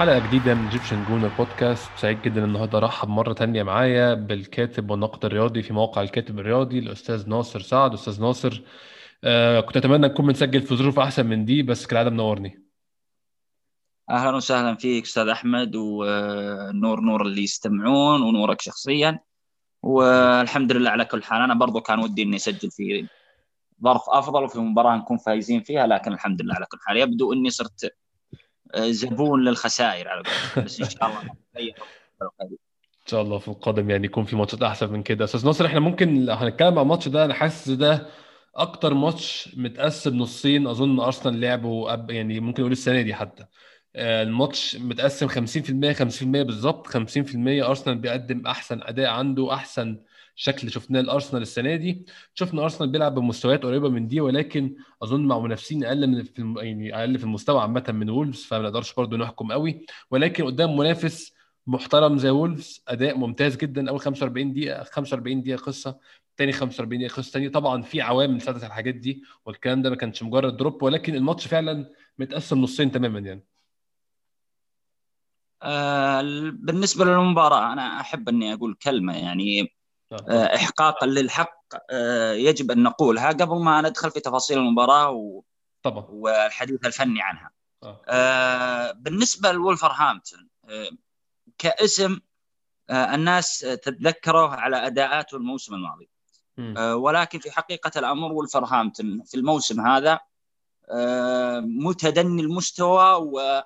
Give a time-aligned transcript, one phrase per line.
[0.00, 5.24] حلقة جديدة من Egyptian Gooner Podcast سعيد جدا النهارده ارحب مرة تانية معايا بالكاتب والناقد
[5.24, 7.92] الرياضي في موقع الكاتب الرياضي الأستاذ ناصر سعد.
[7.92, 8.62] أستاذ ناصر
[9.24, 12.62] آه كنت أتمنى نكون بنسجل في ظروف أحسن من دي بس كالعادة منورني.
[14.10, 19.20] أهلا وسهلا فيك أستاذ أحمد ونور نور اللي يستمعون ونورك شخصيا.
[19.82, 21.42] والحمد لله على كل حال.
[21.42, 23.06] أنا برضو كان ودي إني أسجل في
[23.84, 26.96] ظرف أفضل وفي مباراة نكون فايزين فيها لكن الحمد لله على كل حال.
[26.96, 27.96] يبدو إني صرت
[28.78, 30.64] زبون للخسائر على قولتهم.
[30.64, 31.20] بس إن شاء الله
[33.00, 35.24] إن شاء الله في القادم يعني يكون في ماتشات أحسن من كده.
[35.24, 38.06] أستاذ ناصر إحنا ممكن هنتكلم عن الماتش ده أنا حاسس ده
[38.56, 40.66] أكتر ماتش متقسم نصين.
[40.66, 43.46] أظن أرسنال لعبه يعني ممكن نقول السنة دي حتى.
[43.96, 46.86] آه، الماتش متقسم 50% 50% بالظبط.
[46.86, 49.98] 50% أرسنال بيقدم أحسن أداء عنده أحسن
[50.40, 52.06] شكل شفناه الارسنال السنة دي.
[52.34, 56.96] شفنا أرسنال بيلعب بمستويات قريبة من دي ولكن أظن مع منافسين أقل من في يعني
[56.96, 59.86] أقل في المستوى عامة من وولفز فما نقدرش برضه نحكم قوي.
[60.10, 61.34] ولكن قدام منافس
[61.66, 63.90] محترم زي وولفز أداء ممتاز جدا.
[63.90, 65.98] أول 45 دقيقة 45 دقيقة قصة
[66.36, 67.48] تاني 45 دقيقة قصة تاني.
[67.48, 71.90] طبعا في عوامل ساعدت الحاجات دي والكلام ده ما كانش مجرد drop ولكن الماتش فعلا
[72.18, 73.44] متقسم نصين تماما يعني.
[75.62, 79.79] آه بالنسبة للمباراة أنا أحب إني أقول كلمة يعني
[80.28, 81.60] احقاقا للحق
[81.90, 85.42] آه يجب أن نقولها قبل ما ندخل في تفاصيل المباراة و...
[85.82, 86.06] طبعا.
[86.08, 87.50] والحديث الفني عنها.
[87.82, 88.02] آه.
[88.08, 90.90] آه بالنسبة لولفرهامبتون آه
[91.58, 92.20] كاسم
[92.90, 96.08] آه الناس تتذكره على أداءاته الموسم الماضي.
[96.58, 100.20] آه ولكن في حقيقة الأمر ولفرهامبتون في الموسم هذا
[100.90, 103.62] آه متدني المستوى و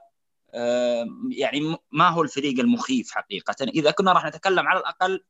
[1.31, 3.57] يعني ما هو الفريق المخيف حقيقة.
[3.63, 5.25] إذا كنا راح نتكلم على الأقل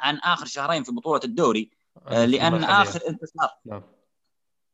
[0.00, 1.70] عن آخر شهرين في بطولة الدوري
[2.06, 3.50] آه، لأن آخر انتصار.
[3.64, 3.82] نعم.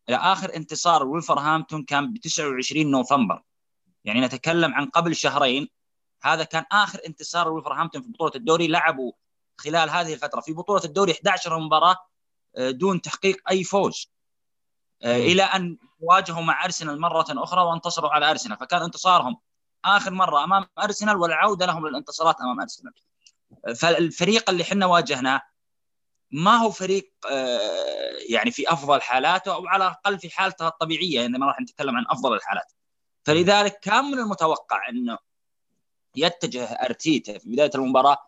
[0.09, 3.43] اخر انتصار ولفرهامبتون كان ب 29 نوفمبر.
[4.05, 5.69] يعني نتكلم عن قبل شهرين.
[6.23, 9.13] هذا كان آخر انتصار ولفرهامبتون في بطولة الدوري لعبوا
[9.59, 10.41] خلال هذه الفترة.
[10.41, 11.97] في بطولة الدوري 11 مباراة
[12.57, 14.13] آه، دون تحقيق أي فوز.
[15.03, 18.59] آه، إلى أن واجهوا مع أرسنال مرة أخرى وانتصروا على أرسنال.
[18.59, 19.37] فكان انتصارهم
[19.85, 22.93] آخر مرة أمام أرسنال والعودة لهم للانتصارات أمام أرسنال.
[23.77, 25.43] فالفريق اللي إحنا واجهناه
[26.31, 31.47] ما هو فريق آه، يعني في أفضل حالاته أو على الأقل في حالته الطبيعية عندما
[31.47, 32.73] راح نتكلم عن أفضل الحالات.
[33.25, 35.19] فلذلك كان من المتوقع إنه
[36.17, 38.19] يتجه أرتيتا في بداية المباراة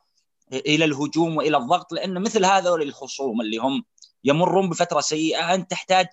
[0.53, 3.85] إلى الهجوم وإلى الضغط لأنه مثل هذول الخصوم اللي هم
[4.25, 6.07] يمرون بفترة سيئة أنت تحتاج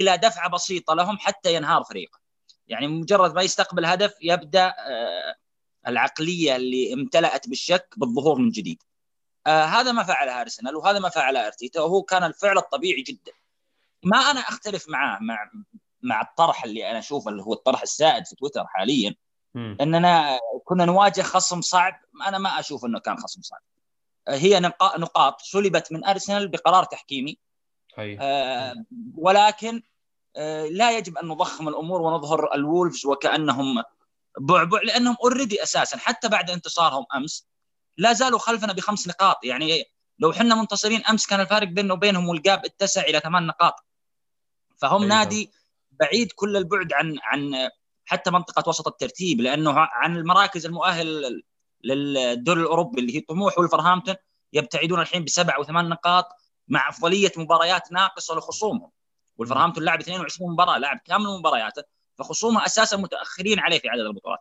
[0.00, 2.20] إلى دفعة بسيطة لهم حتى ينهار فريقك
[2.68, 5.34] يعني مجرد ما يستقبل هدف يبدأ آه،
[5.86, 8.82] العقلية اللي امتلأت بالشك بالظهور من جديد.
[9.46, 13.32] آه هذا ما فعله ارسنال وهذا ما فعله أرتيتا وهو كان الفعل الطبيعي جدا.
[14.02, 15.50] ما أنا أختلف معاه مع
[16.02, 19.14] مع الطرح اللي أنا أشوفه اللي هو الطرح السائد في تويتر حاليا.
[19.54, 19.76] م.
[19.80, 23.60] إننا كنا نواجه خصم صعب أنا ما أشوف إنه كان خصم صعب.
[24.28, 24.60] آه، هي
[24.98, 27.38] نقاط سلبت من أرسنال بقرار تحكيمي.
[28.20, 28.74] آه
[29.16, 29.82] ولكن
[30.36, 33.82] آه، لا يجب أن نضخم الأمور ونظهر الولفز وكأنهم
[34.40, 37.46] بعبع لأنهم already أساسا حتى بعد انتصارهم أمس
[37.98, 39.44] لا زالوا خلفنا بخمس نقاط.
[39.44, 39.84] يعني
[40.18, 43.74] لو إحنا منتصرين أمس كان الفارق بيننا وبينهم وال gap اتسع إلى ثمان نقاط.
[44.76, 45.14] فهم أيضا.
[45.14, 45.52] نادي
[45.90, 47.70] بعيد كل البعد عن عن
[48.04, 51.42] حتى منطقة وسط الترتيب لأنه عن المراكز المؤهله
[51.84, 54.14] للدور الأوروبي اللي هي طموح ولفرهامبتون
[54.52, 56.28] يبتعدون الحين بسبع أو ثمان نقاط
[56.68, 58.90] مع أفضلية مباريات ناقصة لخصومهم.
[59.38, 61.82] ولفرهامبتون لعب 22 مباراة لعب كامل مبارياته.
[62.18, 64.40] فخصومه أساسا متأخرين عليه في عدد البطولات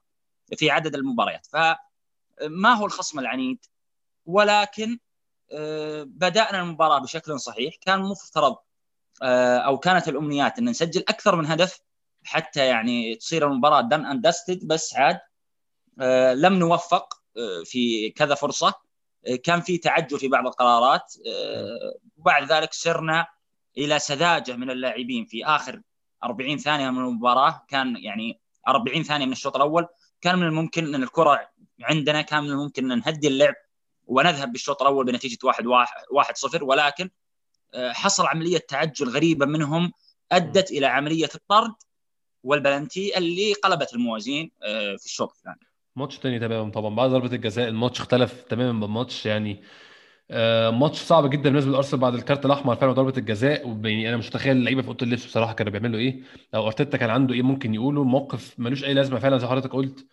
[0.56, 1.48] في عدد المباريات.
[1.52, 3.66] فما هو الخصم العنيد؟
[4.26, 5.00] ولكن
[5.52, 7.76] آه، بدأنا المباراة بشكل صحيح.
[7.82, 8.58] كان مفترض
[9.24, 11.80] آه، أو كانت الأمنيات أن نسجل أكثر من هدف
[12.24, 15.20] حتى يعني تصير المباراة دن اند بس عاد
[16.02, 17.22] آه، لم نوفق
[17.66, 18.74] في كذا فرصة.
[19.44, 21.14] كان في تعجل في بعض القرارات.
[22.18, 23.28] وبعد ذلك سرنا
[23.78, 25.82] إلى سذاجة من اللاعبين في آخر
[26.24, 29.88] 40 ثانية من المباراة كان يعني 40 ثانية من الشوط الأول
[30.22, 31.50] كان من الممكن أن الكرة
[31.82, 33.56] عندنا كان من الممكن أن نهدي اللعب
[34.08, 35.66] ونذهب بالشوط الأول بنتيجة 1
[36.12, 37.10] 1 0 ولكن
[37.74, 39.92] آه، حصل عملية تعجل غريبة منهم
[40.32, 41.74] أدت إلى عملية الطرد
[42.44, 45.60] والبلنتي اللي قلبت الموازين آه، في الشوط الثاني.
[45.96, 46.96] ماتش ثاني تماما طبعا.
[46.96, 49.26] بعد ضربة الجزاء الماتش اختلف تماما بالماتش.
[49.26, 49.64] يعني
[50.72, 53.68] ماتش صعب جدا بالنسبة لأرسنال بعد الكارت الأحمر فعلا وضربة الجزاء.
[53.68, 56.20] يعني أنا مش متخيل اللعيبة في أوضة اللبس بصراحة كانوا بيعملوا إيه.
[56.56, 58.04] أو أرتيتا كان عنده إيه ممكن يقوله.
[58.04, 60.08] موقف ملوش أي لازمة فعلا زي حضرتك قلت.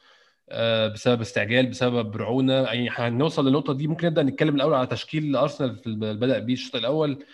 [0.50, 3.86] آه، بسبب استعجال بسبب رعونه يعني هنوصل للنقطة دي.
[3.86, 7.24] ممكن نبدأ نتكلم الأول على تشكيل أرسنال اللي بدأ بيه الشوط الأول.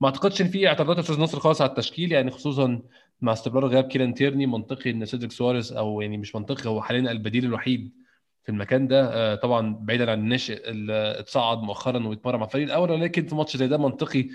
[0.00, 2.12] ما أعتقدش إن في اعتراضات أستاذ نصر خالص على التشكيل.
[2.12, 2.82] يعني خصوصا
[3.20, 7.10] مع استمرار غياب كيران تيرني منطقي إن سيدريك سواريز أو يعني مش منطقي هو حاليا
[7.12, 8.05] البديل الوحيد
[8.46, 12.90] في المكان ده آه، طبعا بعيدا عن الناشئ اللي اتصعد مؤخرا ويتمرن مع الفريق الأول
[12.90, 14.28] ولكن في ماتش زي ده منطقي.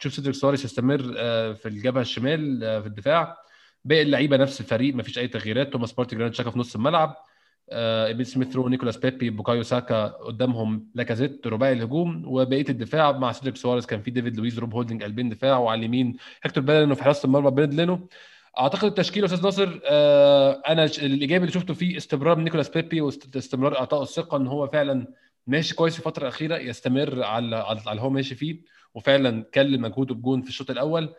[0.00, 3.36] تشوف سيدريك سواريز يستمر آه، في الجبهة الشمال في الدفاع.
[3.84, 5.72] باقي اللعيبة نفس الفريق ما فيش أي تغييرات.
[5.72, 7.16] توماس بارتي جراند شاكا في نص الملعب.
[7.72, 13.56] ايميل سميث رو نيكولاس بيبي بوكايو ساكا قدامهم لاكازيت رباعي الهجوم وبقية الدفاع مع سيدريك
[13.56, 13.86] سواريز.
[13.86, 17.50] كان في ديفيد لويز روب هولدنج قلبين دفاع وعلى اليمين هيكتور بيليرين في حراسة المرمى
[17.50, 18.08] بيرند لينو.
[18.58, 24.02] أعتقد التشكيل أستاذ ناصر آه أنا الايجابي اللي شفته فيه استمرار نيكولاس بيبي واستمرار إعطائه
[24.02, 25.06] الثقة إن هو فعلا
[25.46, 28.60] ماشي كويس في الفترة الأخيرة يستمر على على اللي هو ماشي فيه
[28.94, 31.14] وفعلا كل مجهوده بجون في الشوط الأول.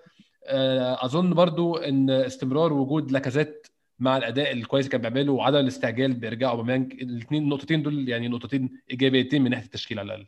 [0.46, 3.68] آه أظن برضو إن استمرار وجود لاكازيت
[4.00, 8.70] مع الأداء الكويس اللي كان بيعمله وعدم الاستعجال بإرجاع أوباميانج الاثنين النقطتين دول يعني نقطتين
[8.92, 10.28] إيجابيتين من ناحية التشكيل على الأقل.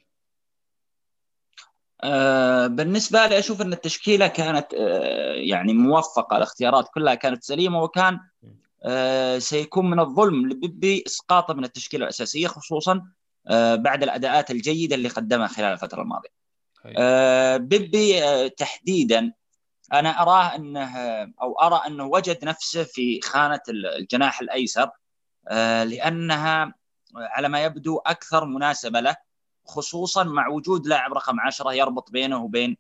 [2.04, 8.20] آه بالنسبة لي أشوف إن التشكيلة كانت آه يعني موفقة الاختيارات كلها كانت سليمة وكان
[8.84, 13.02] آه سيكون من الظلم لبيبي اسقاطه من التشكيلة الأساسية خصوصا
[13.76, 16.30] بعد الأداءات الجيدة اللي قدمها خلال الفترة الماضية.
[16.98, 19.34] آه بيبي آه تحديدا
[19.94, 20.98] أنا أراه إنه
[21.42, 24.90] أو أرى إنه وجد نفسه في خانة الجناح الأيسر
[25.48, 26.74] آه، لأنها
[27.16, 29.16] على ما يبدو أكثر مناسبة له
[29.66, 32.78] خصوصا مع وجود لاعب رقم 10 يربط بينه وبين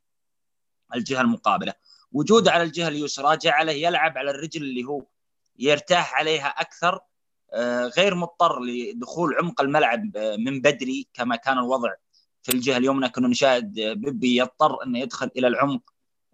[0.95, 1.74] الجهة المقابلة.
[2.12, 5.04] وجوده على الجهة اليسرى جعله يلعب على الرجل اللي هو
[5.60, 7.00] يرتاح عليها أكثر
[7.54, 11.94] آه، غير مضطر لدخول عمق الملعب آه، من بدري كما كان الوضع
[12.44, 15.81] في الجهة اليمنى كنا نشاهد بيبي يضطر انه يدخل إلى العمق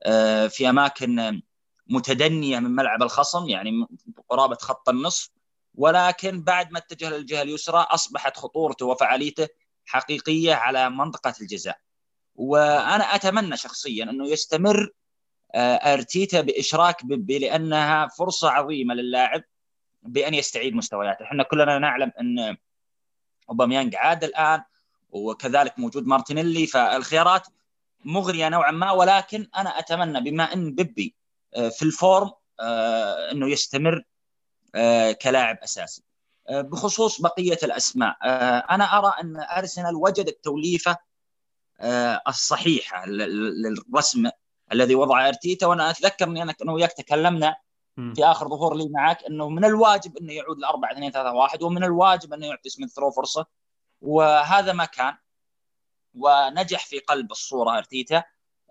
[0.04, 1.42] آه، في أماكن
[1.88, 3.88] متدنية من ملعب الخصم يعني
[4.30, 5.30] قرابة خط النصف.
[5.76, 9.48] ولكن بعد ما اتجه للجهة اليسرى أصبحت خطورته وفعاليته
[9.88, 11.78] حقيقية على منطقة الجزاء.
[12.36, 14.90] وأنا أتمنى شخصيا أنه يستمر
[15.56, 19.44] آه، أرتيتا بإشراك بيبي لانها فرصة عظيمة للاعب
[20.04, 22.58] بأن يستعيد مستوياته، إحنا كلنا نعلم أن
[23.50, 24.64] أوباميانج عاد الآن
[25.10, 27.48] وكذلك موجود مارتينيلي فالخيارات
[28.06, 28.92] مغرية نوعا ما.
[28.92, 31.16] ولكن أنا أتمنى بما إن بيبي
[31.56, 34.04] آه، في ال form آه، أنه يستمر
[35.22, 36.07] كلاعب أساسي.
[36.50, 38.18] بخصوص بقية الأسماء.
[38.72, 40.98] أنا أرى أن أرسنال وجد التوليفه
[42.28, 44.30] الصحيحة للرسم
[44.72, 47.56] الذي وضع أرتيتا وأنا أتذكر اني أنا وياك تكلمنا
[48.16, 51.64] في آخر ظهور لي معك أنه من الواجب انه يعود ل 4 2 3 1
[51.64, 53.46] ومن الواجب انه يعطي سميث رو فرصة.
[54.02, 55.18] وهذا ما كان
[56.16, 58.24] ونجح في قلب الصورة أرتيتا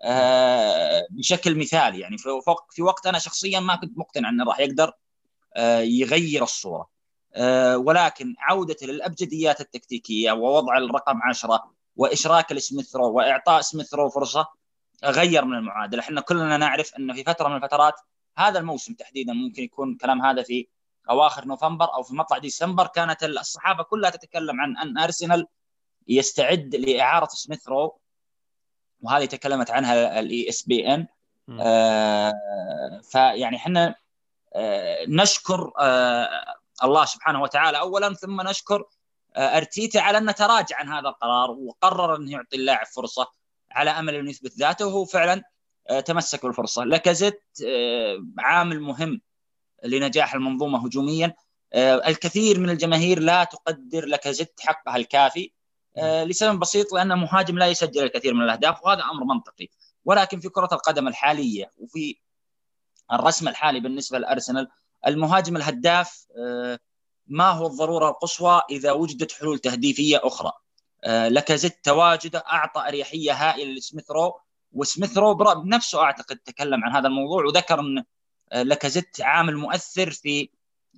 [0.03, 1.99] آه، بشكل مثالي.
[1.99, 2.17] يعني
[2.69, 4.93] في وقت أنا شخصيا ما كنت مقتنع أنه راح يقدر
[5.55, 6.81] آه، يغير الصورة.
[6.81, 6.87] آه،
[7.75, 14.47] ولكن عودته للأبجديات التكتيكية ووضع الرقم 10 وإشراك السميث رو وإعطاء سميث رو فرصة
[15.03, 17.93] غير من المعادله، إحنا كلنا نعرف انه في فترة من الفترات
[18.37, 20.67] هذا الموسم تحديدا ممكن يكون كلام هذا في
[21.09, 22.87] أواخر نوفمبر أو في مطلع ديسمبر.
[22.87, 25.47] كانت الصحافة كلها تتكلم عن أن أرسنال
[26.07, 27.99] يستعد لإعارة سميث رو
[29.01, 31.07] وهذه تكلمت عنها ال ESPN
[33.11, 33.95] فيعني إحنا
[34.55, 38.83] آه نشكر آه الله سبحانه وتعالى اولا ثم نشكر
[39.35, 43.31] آه أرتيتا على أنه تراجع عن هذا القرار وقرر انه يعطي اللاعب فرصة
[43.71, 45.43] على أمل انه يثبت ذاته وهو فعلا
[45.89, 46.83] آه، تمسك بالفرصة.
[46.83, 49.21] لاكازيت آه، عامل مهم
[49.83, 51.35] لنجاح المنظومة هجوميا.
[51.75, 55.51] الكثير من الجماهير لا تقدر لاكازيت حقها الكافي
[55.97, 59.67] لسبب بسيط لأن مهاجم لا يسجل الكثير من الأهداف وهذا أمر منطقي.
[60.05, 62.17] ولكن في كرة القدم الحالية وفي
[63.13, 64.67] الرسم الحالي بالنسبة لأرسنال
[65.07, 66.79] المهاجم الهداف آه،
[67.27, 70.51] ما هو الضرورة القصوى إذا وجدت حلول تهديفية أخرى
[71.03, 74.39] آه، لكازيت تواجده أعطى أريحية هائلة لسميثرو
[74.73, 78.03] وسميثرو بنفسه أعتقد تكلم عن هذا الموضوع وذكر إن
[78.53, 80.49] لكازيت عامل مؤثر في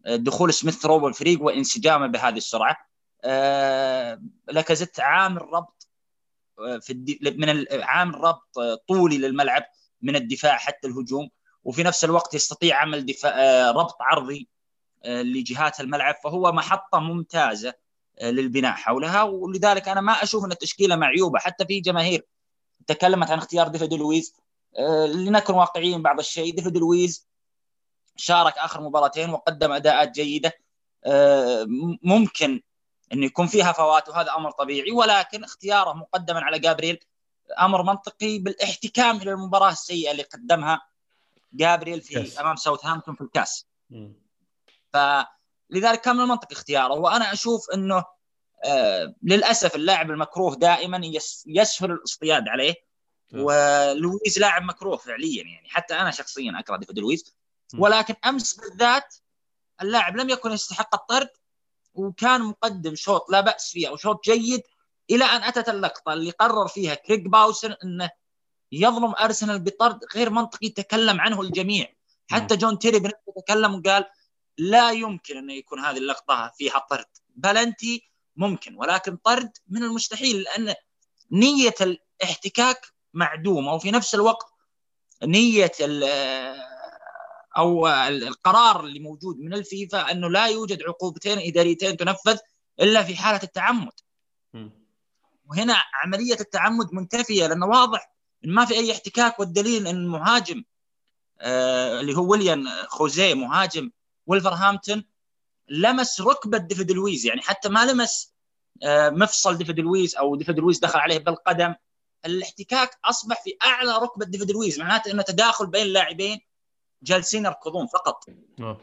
[0.05, 2.89] دخول سميثرو بالفريق وانسجامه بهذه السرعة
[3.23, 5.87] آه، لاكازيت عامل ربط
[6.59, 7.19] آه، في.
[7.37, 9.63] من عامل ربط آه، طولي للملعب
[10.01, 11.29] من الدفاع حتى الهجوم
[11.63, 14.47] وفي نفس الوقت يستطيع عمل دفاع ربط عرضي
[15.05, 17.73] لجهات الملعب فهو محطة ممتازة
[18.21, 21.39] للبناء حولها ولذلك أنا ما أشوف أن التشكيلة معيوبة.
[21.39, 22.25] حتى في جماهير
[22.87, 24.35] تكلمت عن اختيار ديفيد لويز
[25.07, 26.55] لنكن واقعيين بعض الشيء.
[26.55, 27.27] ديفيد لويز
[28.15, 30.53] شارك آخر مباراتين وقدم أداءات جيدة
[32.03, 32.61] ممكن
[33.13, 36.99] انه يكون فيها هفوات وهذا أمر طبيعي ولكن اختياره مقدما على جابرييل
[37.59, 40.81] أمر منطقي بالإحتكام إلى المباراة السيئة اللي قدمها
[41.53, 42.39] جابرييل في كاس.
[42.39, 43.67] أمام ساوثهامبتون في الكاس.
[44.93, 48.05] فلذلك كان من المنطق اختياره وأنا أشوف إنه
[48.65, 51.01] آه للأسف اللاعب المكروه دائما
[51.47, 52.75] يسهل الاصطياد عليه
[53.33, 57.35] ولويز لاعب مكروه فعليا يعني حتى أنا شخصيا أكره ديفيد لويز.
[57.77, 59.15] ولكن أمس بالذات
[59.81, 61.29] اللاعب لم يكن يستحق الطرد
[61.93, 64.61] وكان مقدم شوط لا بأس فيه أو شوط جيد
[65.11, 68.09] إلى أن أتت اللقطة اللي قرر فيها كريج باوسون إنه
[68.71, 71.93] يظلم أرسنال بطرد غير منطقي تكلم عنه الجميع.
[72.31, 74.05] حتى جون تيري بنفسه تكلم وقال
[74.57, 77.05] لا يمكن انه يكون هذه اللقطة فيها طرد.
[77.35, 80.75] بلنتي ممكن ولكن طرد من المستحيل لأن
[81.31, 84.53] نية الاحتكاك معدومة وفي نفس الوقت
[85.23, 85.71] نية
[87.57, 92.37] أو القرار اللي موجود من الفيفا أنه لا يوجد عقوبتين إداريتين تنفذ
[92.79, 93.91] إلا في حالة التعمد.
[95.45, 100.63] وهنا عملية التعمد منتفية لأنه واضح ان ما في أي احتكاك والدليل إن المهاجم
[101.39, 103.91] آه اللي هو ويليام خوزيه مهاجم
[104.27, 105.05] ولفرهامبتون
[105.69, 107.25] لمس ركبة ديفيد لويز.
[107.25, 108.33] يعني حتى ما لمس
[108.83, 111.75] آه مفصل ديفيد لويز أو ديفيد لويز دخل عليه بالقدم.
[112.25, 116.39] الاحتكاك أصبح في أعلى ركبة ديفيد لويز معناته إنه تداخل بين لاعبين
[117.03, 118.23] جالسين يركضون فقط.
[118.59, 118.77] آه.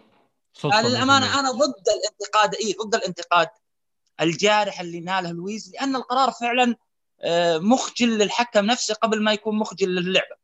[0.64, 3.48] للامانه أنا ضد الانتقاد اي ضد الانتقاد
[4.20, 6.76] الجارح اللي ناله لويز لأن القرار فعلا
[7.61, 10.37] مخجل للحكم نفسه قبل ما يكون مخجل للعبة.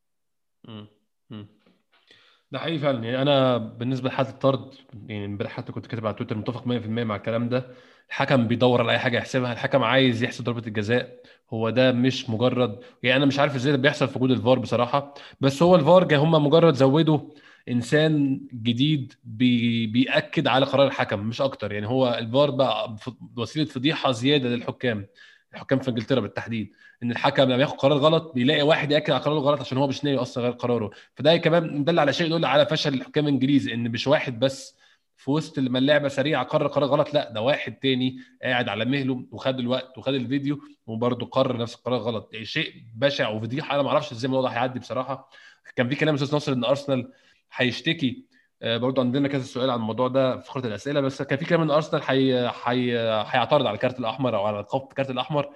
[2.52, 3.05] ده حقيقي فعلا.
[3.05, 4.75] يعني أنا بالنسبة لحالة الطرد
[5.07, 7.67] يعني امبارح حتى كنت كاتب على تويتر متفق 100% مع الكلام ده.
[8.09, 9.52] الحكم بيدور على أي حاجة يحسبها.
[9.52, 11.23] الحكم عايز يحسب ضربة الجزاء.
[11.50, 15.14] هو ده مش مجرد يعني أنا مش عارف إزاي ده بيحصل في وجود الفار بصراحة.
[15.41, 17.21] بس هو الفار هم مجرد زودوا
[17.69, 21.73] إنسان جديد بي بيأكد على قرار الحكم مش أكتر.
[21.73, 22.97] يعني هو الفار بقى
[23.37, 25.07] وسيلة فضيحة زيادة للحكام.
[25.55, 29.39] الحكام في انجلترا بالتحديد إن الحكم لما ياخد قرار غلط بيلاقي واحد ياكد على قراره
[29.39, 30.91] غلط عشان هو مش ناوي أصلا غير قراره.
[31.15, 34.77] فده كمان دل على شيء يدل على فشل الحكام الإنجليزي إن مش واحد بس
[35.17, 39.25] في وسط لما اللعبة سريعة قرر قرار غلط لا ده واحد تاني قاعد على مهله
[39.31, 42.31] وخد الوقت وخد الفيديو وبرده قرر نفس القرار غلط.
[42.33, 45.31] يعني شيء بشع وفضيحة أنا ما أعرفش إزاي الموضوع هيعدي بصراحة.
[45.77, 47.13] كان في كلام أستاذ ناصر إن أرسنال
[47.55, 48.25] هيشتكي
[48.62, 51.62] آه، برضه عندنا كذا سؤال عن الموضوع ده في فقره الأسئلة بس كان في كلام
[51.62, 52.92] إن أرسنال هي حي...
[52.99, 55.49] هيعترض على الكارت الأحمر أو على ايقاف الكارت الأحمر.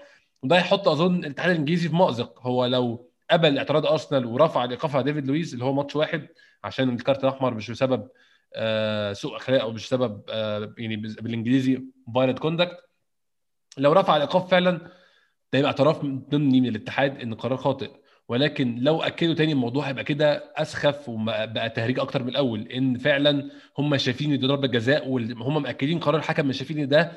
[0.42, 2.40] وده هيحط أظن الاتحاد الإنجليزي في مأزق.
[2.40, 6.28] هو لو قبل اعتراض أرسنال ورفع الايقاف على ديفيد لويس اللي هو ماتش واحد
[6.64, 8.08] عشان الكارت الأحمر مش بسبب
[8.54, 11.82] آه، سوء أخلاق أو مش بسبب آه، يعني بالإنجليزي
[12.14, 12.76] violent conduct
[13.78, 14.70] لو رفع الإيقاف فعلا
[15.52, 17.90] ده يبقى اعتراف ضمني من الاتحاد إن القرار خاطئ.
[18.28, 23.50] ولكن لو أكدوا تاني الموضوع هيبقى كده أسخف وبقى تهريج أكتر من الأول إن فعلا
[23.78, 27.12] هم شايفين إن دي ضربة جزاء وهم مأكدين قرار الحكم مش شايفين إن ده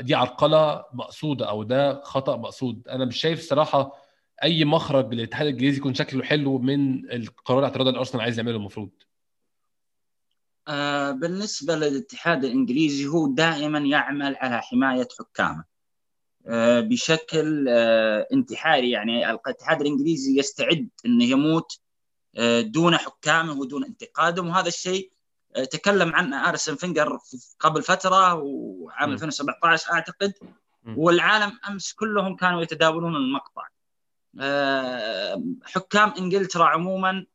[0.00, 2.88] دي عرقلة مقصودة أو ده خطأ مقصود.
[2.88, 3.92] أنا مش شايف صراحة
[4.42, 8.90] أي مخرج للاتحاد الإنجليزي يكون شكله حلو من القرار الاعتراض اللي أرسنال عايز يعمله المفروض.
[10.68, 15.64] آه بالنسبة للاتحاد الإنجليزي هو دائما يعمل على حماية حكامه.
[16.80, 18.90] بشكل آه انتحاري.
[18.90, 21.80] يعني الاتحاد الإنجليزي يستعد انه يموت
[22.36, 25.10] آه دون حكامه ودون انتقادهم وهذا الشيء
[25.56, 27.18] آه، تكلم عنه آرسن فينجر
[27.60, 30.32] قبل فترة وعام 2017 أعتقد.
[30.96, 33.68] والعالم أمس كلهم كانوا يتداولون المقطع.
[34.40, 37.26] آه، حكام إنجلترا عموما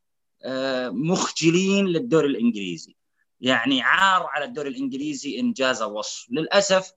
[0.44, 2.96] آه، مخجلين للدوري الإنجليزي.
[3.40, 6.92] يعني عار على الدوري الإنجليزي انجاز الوصف للأسف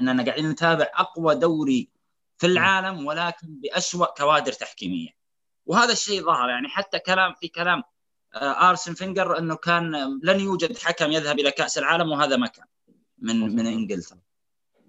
[0.00, 1.88] أننا قاعدين نتابع أقوى دوري
[2.38, 5.08] في العالم ولكن بأسوأ كوادر تحكيمية.
[5.66, 7.82] وهذا الشيء ظهر يعني حتى كلام في كلام
[8.34, 12.66] آه، آرسن فينجر إنه كان لن يوجد حكم يذهب إلى كأس العالم وهذا ما كان
[13.18, 14.18] من من إنجلترا.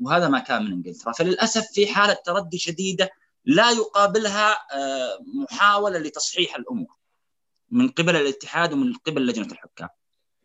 [0.01, 1.11] وهذا ما كان من إنجلترا.
[1.13, 3.09] فللأسف في حالة تردي شديدة
[3.45, 6.95] لا يقابلها آه، محاولة لتصحيح الأمور
[7.69, 9.89] من قبل الاتحاد ومن قبل لجنة الحكام.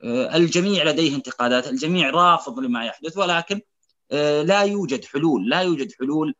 [0.04, 3.60] آه، الجميع لديه انتقادات الجميع رافض لما يحدث ولكن
[4.42, 6.34] لا يوجد حلول لا يوجد حلول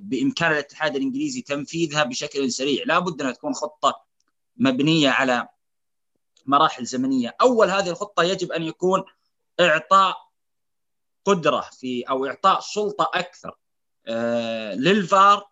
[0.00, 2.84] بإمكان الاتحاد الإنجليزي تنفيذها بشكل سريع.
[2.86, 4.00] لا بد أنها تكون خطة
[4.56, 5.48] مبنية على
[6.46, 7.36] مراحل زمنية.
[7.40, 9.04] أول هذه الخطة يجب أن يكون
[9.60, 10.16] إعطاء
[11.24, 13.56] قدرة في أو إعطاء سلطة أكثر
[14.06, 15.48] آه، للفار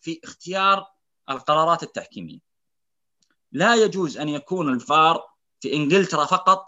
[0.00, 0.86] في اختيار
[1.30, 2.38] القرارات التحكيمية.
[3.52, 5.28] لا يجوز أن يكون الفار
[5.60, 6.66] في إنجلترا فقط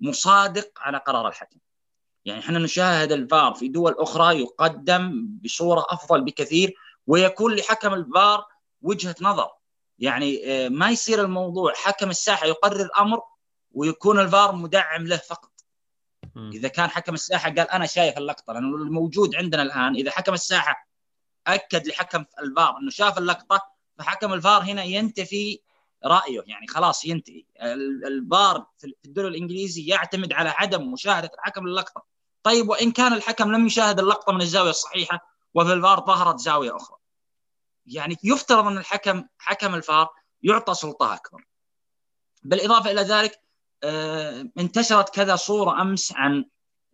[0.00, 1.58] مصادق على قرار الحكم.
[2.24, 6.74] يعني إحنا نشاهد الفار في دول أخرى يقدم بصورة أفضل بكثير
[7.06, 8.44] ويكون لحكم الفار
[8.82, 9.48] وجهة نظر.
[9.98, 13.20] يعني آه، ما يصير الموضوع حكم الساحة يقرر الامر
[13.72, 15.52] ويكون الفار مدعم له فقط.
[16.36, 20.88] إذا كان حكم الساحة قال أنا شايف اللقطة لأنه الموجود عندنا الآن إذا حكم الساحة
[21.46, 23.60] أكد لحكم الفار إنه شاف اللقطة
[23.98, 25.60] فحكم الفار هنا ينتفي
[26.04, 26.42] رأيه.
[26.46, 27.44] يعني خلاص ينتهي.
[28.06, 32.11] الفار في الدوري الانجليزي يعتمد على عدم مشاهدة الحكم للقطه
[32.42, 35.20] طيب وإن كان الحكم لم يشاهد اللقطة من الزاوية الصحيحة
[35.54, 36.96] وفي الفار ظهرت زاوية أخرى.
[37.86, 40.08] يعني يفترض أن الحكم حكم الفار
[40.42, 41.44] يعطى سلطة أكبر.
[42.42, 43.40] بالإضافة إلى ذلك
[44.58, 46.44] انتشرت كذا صورة أمس عن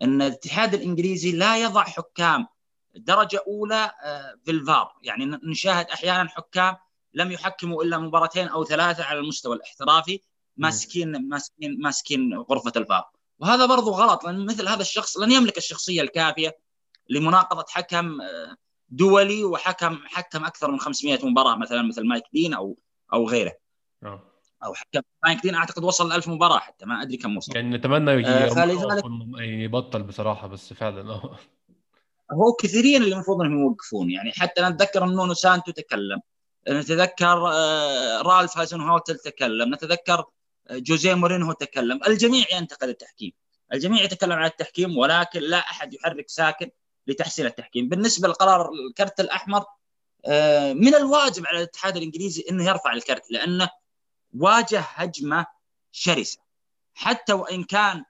[0.03, 2.47] أن الاتحاد الإنجليزي لا يضع حكام
[2.97, 3.91] درجة أولى
[4.45, 4.93] في الفار.
[5.03, 6.77] يعني نشاهد أحيانا حكام
[7.15, 10.21] لم يحكموا إلا مباراتين أو ثلاثة على المستوى الاحترافي
[10.57, 13.11] ماسكين ماسكين ماسكين غرفة الفار.
[13.39, 16.59] وهذا برضو غلط لأن مثل هذا الشخص لن يملك الشخصية الكافية
[17.11, 18.57] لمناقضة حكم آه،
[18.89, 22.79] دولي وحكم حكم أكثر من 500 مباراة مثلا مثل مايك دين أو
[23.13, 23.53] أو غيره.
[24.05, 24.29] أوه.
[24.65, 27.57] أو حكم مايك دين أعتقد وصل 1000 مباراة حتى ما أدري كم وصل.
[27.57, 31.11] يعني نتمنى آه يبطل بصراحة بس فعلا.
[31.11, 31.39] آه
[32.33, 36.21] هو كثيرين اللي المفروض إنهم يوقفون يعني حتى نتذكر إن نونو سانتو تكلم
[36.69, 40.27] نتذكر آه، رالف هازنهوتل تكلم نتذكر آه،
[40.71, 42.01] جوزيه مورينهو تكلم.
[42.07, 43.33] الجميع ينتقد التحكيم.
[43.73, 46.71] الجميع يتكلم عن التحكيم ولكن لا أحد يحرك ساكن
[47.07, 47.89] لتحسين التحكيم.
[47.89, 49.65] بالنسبة لقرار الكرت الأحمر
[50.27, 53.71] آه، من الواجب على الاتحاد الإنجليزي إنه يرفع الكرت لأنه
[54.39, 55.47] واجه هجمة
[55.93, 56.39] شرسة.
[56.95, 58.05] حتى وإن كان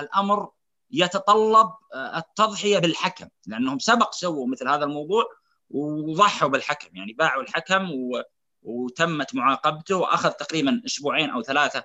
[0.00, 0.50] الأمر
[0.90, 5.24] يتطلب التضحية بالحكم لأنهم سبق سووا مثل هذا الموضوع
[5.70, 6.96] وضحوا بالحكم.
[6.96, 8.22] يعني باعوا الحكم و...
[8.62, 11.84] وتمت معاقبته وأخذ تقريبا أسبوعين أو ثلاثة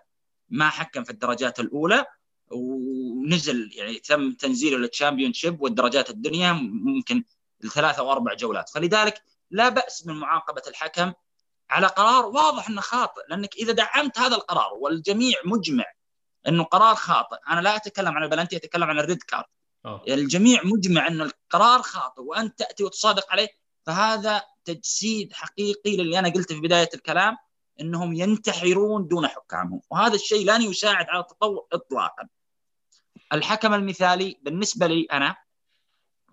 [0.49, 2.05] ما حكم في الدرجات الأولى
[2.51, 7.23] ونزل يعني تم تنزيله للتشامبيون شيب والدرجات الدنيا ممكن
[7.73, 8.69] ثلاثة أو أربع جولات.
[8.69, 11.13] فلذلك لا بأس من معاقبة الحكم
[11.69, 15.83] على قرار واضح إنه خاطئ لأنك إذا دعمت هذا القرار والجميع مجمع
[16.47, 17.37] إنه قرار خاطئ.
[17.49, 19.45] أنا لا أتكلم عن البلنتي أتكلم عن ال red card.
[20.07, 23.47] الجميع مجمع إن القرار خاطئ وانت تأتي وتصادق عليه
[23.85, 27.37] فهذا تجسيد حقيقي للي أنا قلته في بداية الكلام.
[27.81, 29.81] إنهم ينتحرون دون حكامهم.
[29.91, 32.27] وهذا الشيء لن يساعد على التطور اطلاقا.
[33.33, 35.35] الحكم المثالي بالنسبة لي أنا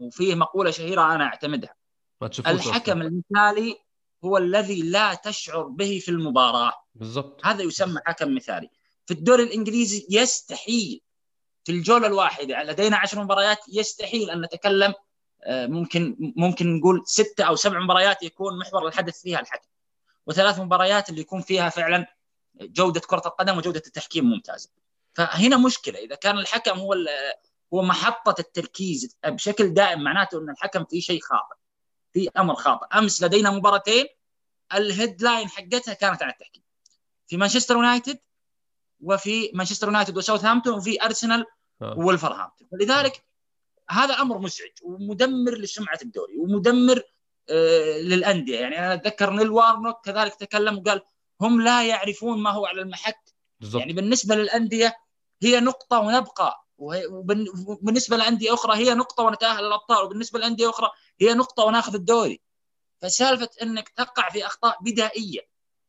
[0.01, 1.75] وفيه مقولة شهيرة أنا أعتمدها.
[2.23, 2.93] الحكم أصلاً.
[2.93, 3.77] المثالي
[4.25, 6.73] هو الذي لا تشعر به في المباراة.
[6.95, 7.47] بالضبط.
[7.47, 8.71] هذا يسمى حكم مثالي.
[9.07, 11.01] في الدوري الإنجليزي يستحيل
[11.65, 14.95] في الجولة الواحدة لدينا عشر مباريات يستحيل أن نتكلم
[15.45, 19.69] آه، ممكن ممكن نقول ستة أو سبع مباريات يكون محور الحدث فيها الحكم.
[20.27, 22.07] وثلاث مباريات اللي يكون فيها فعلا
[22.61, 24.71] جودة كرة القدم وجودة التحكيم ممتازة.
[25.15, 25.99] فهنا مشكلة.
[25.99, 26.95] إذا كان الحكم هو
[27.75, 31.57] هو محطة التركيز بشكل دائم معناته إن الحكم في شيء خاطئ
[32.13, 32.99] في أمر خاطئ.
[32.99, 34.07] أمس لدينا مباراتين
[34.75, 36.63] ال headline حقتها كانت عن التحكيم.
[37.27, 38.19] في مانشستر يونايتد
[39.01, 41.45] وفي مانشستر يونايتد وساوثهامبتون وفي أرسنال
[41.83, 41.99] آه.
[41.99, 42.69] وولفرهامبتون.
[42.73, 43.25] فلذلك
[43.91, 47.03] هذا أمر مزعج ومدمر لسمعة الدوري ومدمر
[48.03, 48.61] للأندية.
[48.61, 51.03] يعني أنا أتذكر نيل وارنوك كذلك تكلم وقال
[51.41, 53.19] هم لا يعرفون ما هو على المحك.
[53.61, 53.81] بالزبط.
[53.81, 54.97] يعني بالنسبة للأندية
[55.43, 56.59] هي نقطة ونبقى.
[56.79, 62.41] وبالنسبة لانديه أخرى هي نقطة ونتأهل الابطال وبالنسبة لانديه أخرى هي نقطة وناخذ الدوري.
[63.03, 65.41] فسالفة إنك تقع في أخطاء بدائية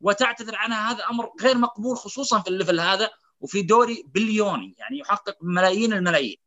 [0.02, 4.76] وتعتذر عنها هذا أمر غير مقبول خصوصا في ال level هذا وفي دوري بليوني.
[4.78, 6.38] يعني يحقق ملايين الملايين.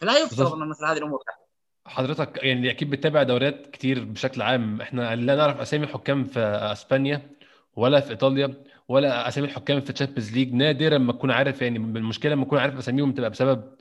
[0.00, 1.43] فلا يفترض أن مثل هذه الأمور تحدث.
[1.86, 4.80] حضرتك يعني أكيد بتتابع دوريات كتير بشكل عام.
[4.80, 7.30] إحنا لا نعرف أسامي حكام في أسبانيا
[7.76, 8.54] ولا في إيطاليا
[8.88, 12.78] ولا أسامي الحكام في الشامبيونز ليج نادرا ما تكون عارف يعني المشكلة لما تكون عارف
[12.78, 13.74] أساميهم تبقى بسبب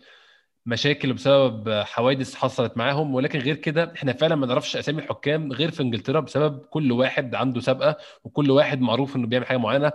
[0.66, 3.16] مشاكل وبسبب حوادث حصلت معاهم.
[3.16, 7.36] ولكن غير كده إحنا فعلا ما نعرفش أسامي الحكام غير في إنجلترا بسبب كل واحد
[7.36, 9.92] عنده سابقة وكل واحد معروف إنه بيعمل حاجة معينة.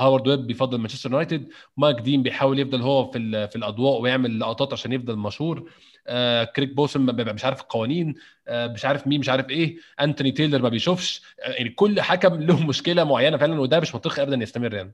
[0.00, 1.48] هاورد ويب بيفضل مانشستر يونايتد.
[1.76, 5.70] مايك دين بيحاول يفضل هو في في الأضواء ويعمل لقطات عشان يفضل مشهور.
[6.06, 8.14] آه كريك بوسم مش عارف القوانين
[8.48, 9.78] آه مش عارف مين مش عارف إيه.
[10.00, 11.22] أنتوني تايلر ما بيشوفش.
[11.40, 14.92] آه يعني كل حكم له مشكلة معينة فعلا وده مش منطقي ابدا يستمر يعني.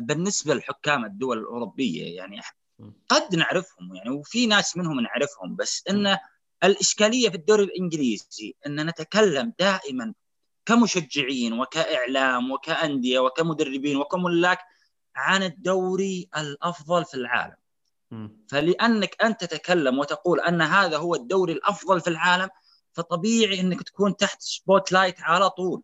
[0.00, 2.40] بالنسبة لحكام الدول الأوروبية يعني
[3.08, 6.18] قد نعرفهم يعني وفي ناس منهم نعرفهم بس إن
[6.64, 10.14] الإشكالية في الدوري الإنجليزي إن نتكلم دائما
[10.66, 14.58] كمشجعين وكإعلام وكأندية وكمدربين وكملاك
[15.16, 17.56] عن الدوري الأفضل في العالم.
[18.48, 22.48] فلأنك أنت تتكلم وتقول أن هذا هو الدوري الأفضل في العالم
[22.92, 25.82] فطبيعي أنك تكون تحت spotlight على طول.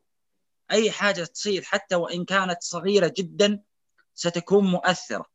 [0.71, 3.63] أي حاجة تصير حتى وإن كانت صغيرة جدا
[4.15, 5.27] ستكون مؤثرة.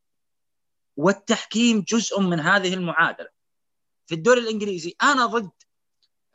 [0.97, 3.29] والتحكيم جزء من هذه المعادلة.
[4.07, 5.51] في الدوري الإنجليزي أنا ضد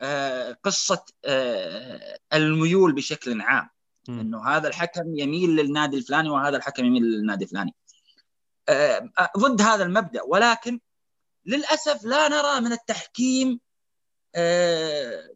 [0.01, 3.69] آه، قصة آه، الميول بشكل عام.
[4.09, 7.75] إنه هذا الحكم يميل للنادي الفلاني وهذا الحكم يميل للنادي الفلاني.
[9.37, 10.21] ضد هذا المبدأ.
[10.27, 10.79] ولكن
[11.45, 13.59] للأسف لا نرى من التحكيم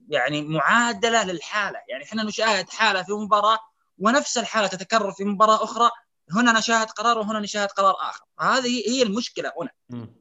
[0.10, 1.80] يعني معادلة للحالة.
[1.90, 3.60] يعني إحنا نشاهد حالة في مباراة
[3.98, 5.90] ونفس الحالة تتكرر في مباراة أخرى.
[6.32, 8.26] هنا نشاهد قرار وهنا نشاهد قرار آخر.
[8.40, 9.70] هذه هي المشكلة هنا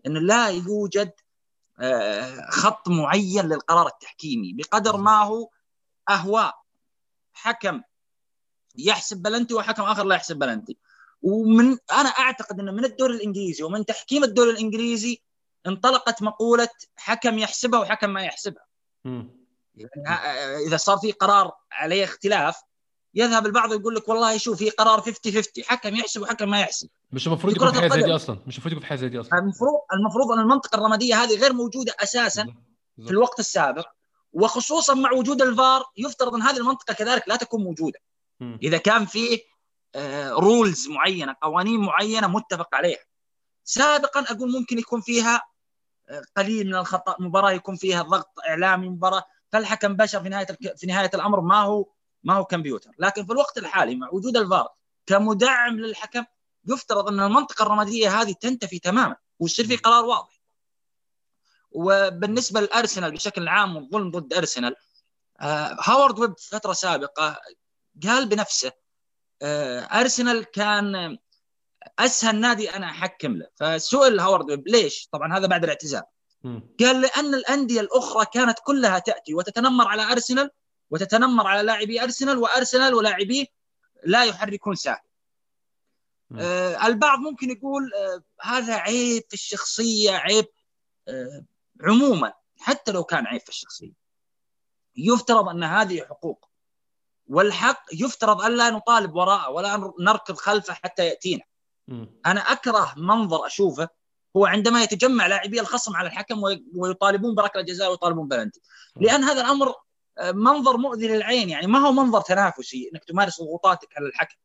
[0.07, 1.12] إنه لا يوجد
[1.81, 4.53] آه، خط معين للقرار التحكيمي.
[4.53, 5.48] بقدر ما هو
[6.09, 6.55] أهواء
[7.33, 7.83] حكم
[8.77, 10.79] يحسب بلنتي وحكم آخر لا يحسب بلنتي.
[11.22, 15.22] ومن أنا أعتقد إنه من الدوري الإنجليزي ومن تحكيم الدوري الإنجليزي
[15.66, 18.66] انطلقت مقولة حكم يحسبها وحكم ما يحسبها.
[19.04, 19.26] يعني
[20.66, 22.56] إذا صار في قرار عليه اختلاف
[23.14, 26.88] يذهب البعض يقول لك والله شوف في قرار 50 50 حكم يحسب وحكم ما يحسب.
[27.12, 29.20] مش المفروض يكون في حاجة زي دي أصلا مش المفروض يكون في حاجة زي دي
[29.20, 29.38] أصلا.
[29.38, 32.46] المفروض المفروض إن المنطقة الرمادية هذه غير موجودة أساسا
[32.96, 33.87] في الوقت السابق
[34.32, 37.98] وخصوصا مع وجود الفار يفترض إن هذه المنطقة كذلك لا تكون موجودة.
[38.62, 39.40] إذا كان في
[40.28, 43.05] رولز آه، معينة قوانين معينة متفق عليها.
[43.64, 45.42] سابقا أقول ممكن يكون فيها
[46.09, 49.24] آه، قليل من الخطأ مباراة يكون فيها ضغط اعلامي مباراة.
[49.52, 51.87] فالحكم بشر في نهاية في نهاية الأمر ما هو
[52.24, 52.90] ما هو كمبيوتر.
[52.98, 54.68] لكن في الوقت الحالي مع وجود الفار
[55.07, 56.24] كمدعم للحكم
[56.68, 60.42] يفترض أن المنطقة الرمادية هذه تنتفي تماما ويصير في قرار واضح.
[61.70, 64.76] وبالنسبة للأرسنال بشكل عام والظلم ضد أرسنال
[65.40, 67.40] آه هاورد ويب في فترة سابقة
[68.02, 68.72] قال بنفسه
[69.42, 71.18] أرسنال كان
[71.98, 73.46] أسهل نادي أنا أحكم له.
[73.55, 76.02] فسئل هاورد ويب ليش؟ طبعا هذا بعد الاعتزال.
[76.81, 80.50] قال لأن الأندية الأخرى كانت كلها تأتي وتتنمر على أرسنال
[80.90, 83.46] وتتنمر على لاعبي أرسنال وأرسنال ولاعبيه
[84.05, 85.02] لا يحركون ساعه
[86.38, 90.46] آه البعض ممكن يقول آه هذا عيب في الشخصية عيب
[91.09, 91.44] آه
[91.81, 93.92] عموما حتى لو كان عيب في الشخصية.
[94.96, 96.48] يفترض أن هذه حقوق.
[97.26, 101.42] والحق يفترض أن لا نطالب وراءه ولا نركض خلفه حتى يأتينا.
[102.26, 103.88] أنا أكره منظر أشوفه
[104.37, 106.42] هو عندما يتجمع لاعبي الخصم على الحكم
[106.74, 108.61] ويطالبون بركلة جزاء ويطالبون بلنتي
[108.96, 109.74] لأن هذا الأمر
[110.22, 111.66] منظر مؤذي للعين يعني.
[111.66, 114.37] ما هو منظر تنافسي إنك تمارس ضغوطاتك على الحكم؟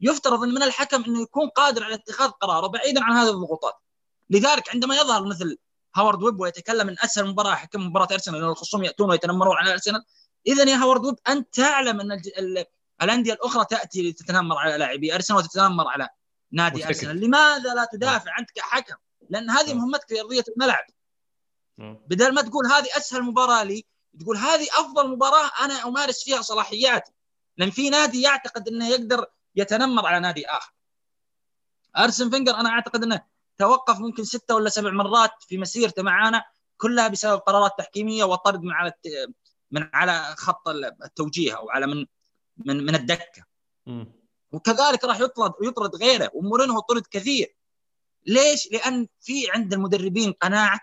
[0.00, 3.74] يفترض إن من الحكم إنه يكون قادر على اتخاذ قراره بعيدا عن هذه الضغوطات.
[4.30, 5.58] لذلك عندما يظهر مثل
[5.96, 10.04] هاورد ويب ويتكلم من أسهل مباراة حكم مباراة أرسنال لأن الخصوم يأتون ويتنمرون على أرسنال
[10.46, 12.22] اذا يا هاورد ويب انت تعلم أن
[13.02, 16.08] الأندية الأخرى تأتي لتتنمر على لاعبي أرسنال وتتنمر على
[16.52, 17.20] نادي أرسنال.
[17.20, 18.96] لماذا لا تدافع انت كحكم؟
[19.30, 20.84] لأن هذه مهمتك في أرضية الملعب.
[21.78, 23.86] بدل ما تقول هذه أسهل مباراة لي
[24.20, 27.12] تقول هذه أفضل مباراة أنا أمارس فيها صلاحياتي.
[27.56, 29.26] لأن في نادي يعتقد أنه يقدر
[29.56, 30.72] يتنمر على نادي آخر.
[31.98, 33.20] أرسن فينجر أنا أعتقد أنه
[33.58, 36.44] توقف ممكن ستة ولا سبع مرات في مسيرته معانا
[36.76, 38.92] كلها بسبب قرارات تحكيمية وطرد من على
[39.70, 42.06] من على خط التوجيه أو على من
[42.56, 43.44] من من الدكة.
[43.86, 44.04] م.
[44.52, 47.56] وكذلك راح يطرد يطرد غيره ومورينهو طرد كثير.
[48.26, 50.80] ليش؟ لأن في عند المدربين قناعة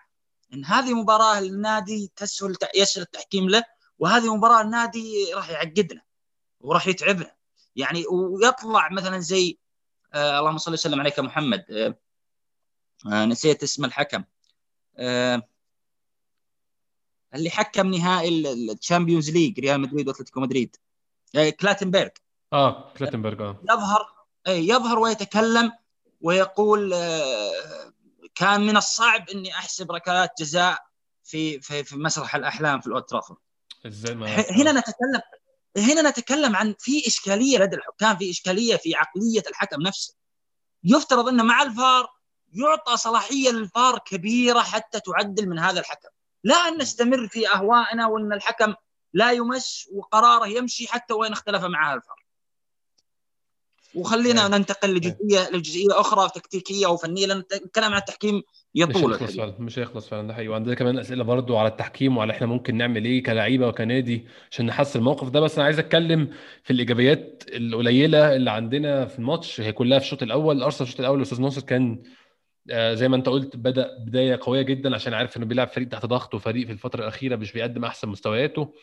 [0.54, 3.63] إن هذه مباراة النادي تسهل يسهل التحكيم له
[4.00, 6.02] وهذه مباراة النادي راح يعقدنا
[6.60, 7.32] وراح يتعبنا.
[7.76, 9.58] يعني ويطلع مثلا زي
[10.13, 11.65] آه اللهم صل وسلم عليك محمد.
[11.71, 11.95] آه
[13.12, 14.23] آه نسيت اسم الحكم.
[14.97, 15.50] آه
[17.36, 20.76] اللي حكم نهائي الشامبيونز ليج ريال مدريد وأتلتيكو مدريد.
[21.36, 22.10] آه كلاتنبرغ.
[22.54, 23.60] آه كلاتنبرغ آه.
[23.63, 24.08] يظهر
[24.48, 25.72] اي يظهر ويتكلم
[26.22, 27.94] ويقول آه
[28.36, 30.88] كان من الصعب إني أحسب ركلات جزاء
[31.24, 33.40] في في, في مسرح الأحلام في الاولد ترافورد.
[34.52, 35.22] هنا نتكلم
[35.78, 40.16] هنا نتكلم عن في إشكالية لدى الحكام في إشكالية في عقلية الحكم نفسه.
[40.84, 42.08] يفترض ان مع الفار
[42.54, 46.10] يعطى صلاحية للفار كبيرة حتى تعدل من هذا الحكم.
[46.47, 48.73] لا أن نستمر في أهوائنا وأن الحكم
[49.13, 52.23] لا يمس وقراره يمشي حتى وإن اختلف معها الفار
[53.95, 54.57] وخلينا يعني.
[54.57, 58.41] ننتقل لجزئيه لجزئية أخرى تكتيكية وفنية لأن الكلام عن التحكيم
[58.75, 60.47] يطول مش هيخلص فعلا مش هيخلص فعلا ده حقيقي.
[60.47, 64.99] وعندنا كمان أسئلة برضو على التحكيم وعلى إحنا ممكن نعمل إيه كلعيبه وكنادي عشان نحسن
[64.99, 65.39] الموقف ده.
[65.39, 66.29] بس أنا عايز أتكلم
[66.63, 71.17] في الإيجابيات القليلة اللي عندنا في الماتش هي كلها في الشوط الأول أرسنال الشوط الأول
[71.17, 72.03] الأستاذ ناصر كان
[72.71, 76.34] زي ما انت قلت بدأ بداية قوية جدا عشان عارف إنه بيلعب فريق تحت ضغط
[76.36, 78.73] وفريق في الفترة الأخيرة مش بيقدم أحسن مستوياته.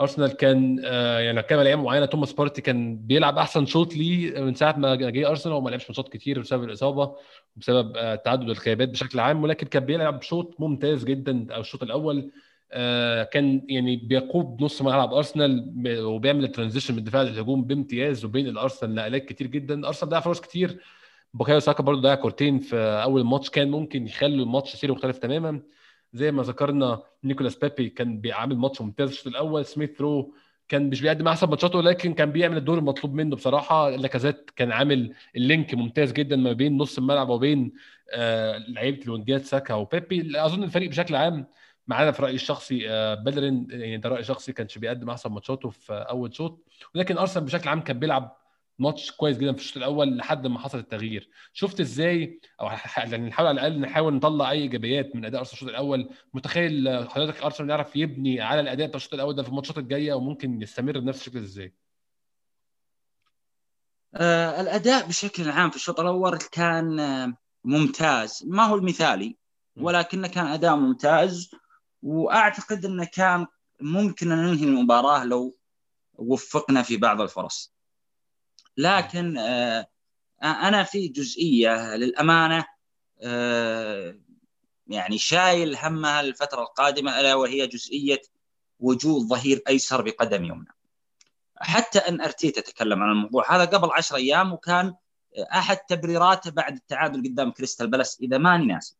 [0.00, 2.06] أرسنال كان آه، يعني كان أيام معينة.
[2.06, 6.08] توماس بارتي كان بيلعب أحسن شوط ليه من ساعة ما جه أرسنال وما لعبش ماتشات
[6.08, 7.16] كتير بسبب الإصابة
[7.56, 12.30] وبسبب آه، تعدد الغيابات بشكل عام ولكن كان بيلعب شوط ممتاز جدا أو الشوط الأول.
[12.72, 15.72] آه، كان يعني بيقود نص ملعب أرسنال
[16.04, 19.86] وبيعمل ال transition من الدفاع للهجوم بامتياز وبين الأرسنال نقلات كتير جدا.
[19.86, 20.78] أرسنال ضيع فرص كتير
[21.34, 25.62] بوكايو ساكا برضه ضيع كورتين في أول ماتش كان ممكن يخلوا الماتش سيره مختلف تماما.
[26.12, 30.34] زي ما ذكرنا نيكولاس بيبي كان بيعمل ماتش ممتاز الشوط الأول سميث رو
[30.68, 33.90] كان مش بيقدم أحسن ماتشاته ولكن كان بيعمل الدور المطلوب منه بصراحة.
[33.90, 37.72] لاكازيت كان عامل ال link ممتاز جدا ما بين نص الملعب وبين
[38.10, 40.44] آه لعيبة الونجات ساكا وبيبي.
[40.44, 41.46] أظن الفريق بشكل عام
[41.86, 45.92] معانا في رأيي الشخصي آه بلرين يعني ده رايي شخصي كانش بيقدم أحسن ماتشاته في
[45.92, 46.64] أول شوط.
[46.94, 48.41] ولكن أرسنال بشكل عام كان بيلعب
[48.78, 51.28] ماتش كويس جدا في الشوط الأول لحد ما حصل التغيير.
[51.52, 55.68] شفت إزاي؟ أو يعني نحاول على الأقل نحاول نطلع أي إيجابيات من أداء أرسنال الشوط
[55.68, 56.10] الأول.
[56.34, 60.62] متخيل حضرتك أرسنال يعرف يبني على الأداء بتاع الشوط الأول ده في الماتشات الجاية وممكن
[60.62, 61.74] يستمر بنفس الشكل إزاي؟
[64.14, 68.42] آه الأداء بشكل عام في الشوط الأول كان آه، ممتاز.
[68.46, 69.36] ما هو المثالي
[69.76, 71.50] ولكنه كان أداء ممتاز.
[72.02, 73.46] وأعتقد إنه كان
[73.80, 75.56] ممكن أن ننهي المباراة لو
[76.14, 77.71] وفقنا في بعض الفرص.
[78.76, 79.86] لكن آه
[80.42, 82.64] أنا في جزئية للأمانة
[83.22, 84.16] آه
[84.86, 88.22] يعني شايل همها الفترة القادمة ألا وهي جزئية
[88.80, 90.74] وجود ظهير أيسر بقدم يمنى.
[91.56, 94.94] حتى إن أرتيتا تكلم عن الموضوع هذا قبل 10 أيام وكان
[95.38, 98.96] أحد تبريراته بعد التعادل قدام كريستال بالاس إذا ماني ناسي.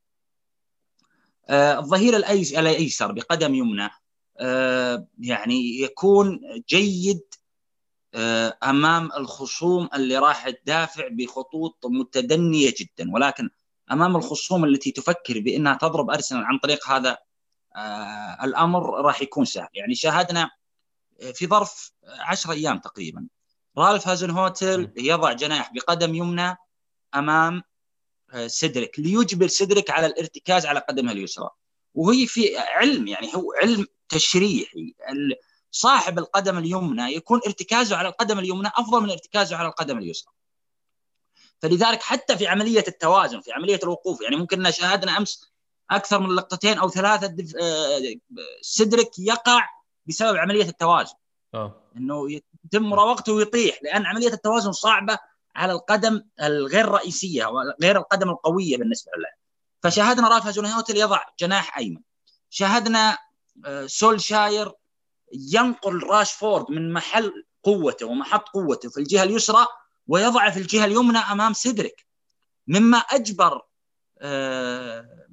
[1.48, 3.90] آه، الظهير الأيسر بقدم يمنى
[5.18, 7.22] يعني يكون جيد
[8.64, 13.12] أمام الخصوم اللي راح تدافع بخطوط متدنية جدا.
[13.12, 13.50] ولكن
[13.92, 17.18] أمام الخصوم التي تفكر بأنها تضرب أرسنال عن طريق هذا
[18.44, 19.68] الأمر راح يكون سهل.
[19.74, 20.50] يعني شاهدنا
[21.34, 23.26] في ظرف 10 أيام تقريبا
[23.78, 26.56] رالف هازن هوتل يضع جناح بقدم يمنى
[27.14, 27.62] أمام
[28.46, 31.50] سيدريك ليجبر سيدريك على الارتكاز على قدمه اليسرى.
[31.94, 34.94] وهي في علم يعني هو علم تشريحي.
[35.74, 40.32] صاحب القدم اليمنى يكون ارتكازه على القدم اليمنى أفضل من ارتكازه على القدم اليسرى.
[41.62, 45.52] فلذلك حتى في عملية التوازن في عملية الوقوف يعني ممكن شاهدنا أمس
[45.90, 47.36] أكثر من لقطتين أو ثلاثة
[48.60, 49.68] سيدريك يقع
[50.06, 51.14] بسبب عملية التوازن.
[51.54, 51.82] أوه.
[51.96, 52.32] إنه
[52.64, 55.18] يتم مراوغته ويطيح لأن عملية التوازن صعبة
[55.56, 57.46] على القدم الغير رئيسية
[57.82, 59.28] غير القدم القوية بالنسبة له.
[59.82, 62.00] فشاهدنا رالف هازنهوتل يضع جناح أيمن.
[62.50, 63.18] شاهدنا
[63.66, 64.72] آه، سولشاير
[65.32, 69.66] ينقل راشفورد من محل قوته ومحط قوته في الجهة اليسرى
[70.06, 72.06] ويضعه في الجهة اليمنى أمام سيدريك.
[72.66, 73.60] مما أجبر
[74.18, 75.26] آه،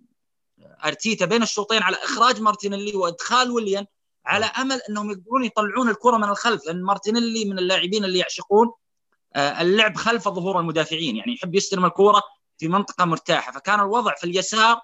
[0.86, 3.86] أرتيتا بين الشوطين على إخراج مارتينيلي وإدخال ويليان
[4.26, 8.72] على أمل أنهم يقدرون يطلعون الكرة من الخلف لأن مارتينيلي من اللاعبين اللي يعشقون
[9.36, 12.24] آه، اللعب خلف ظهور المدافعين يعني يحب يستلم الكوره
[12.58, 13.52] في منطقة مرتاحة.
[13.52, 14.82] فكان الوضع في اليسار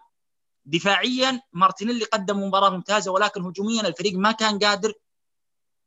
[0.66, 4.94] دفاعيا مارتينيلي قدم مباراة ممتازة ولكن هجوميا الفريق ما كان قادر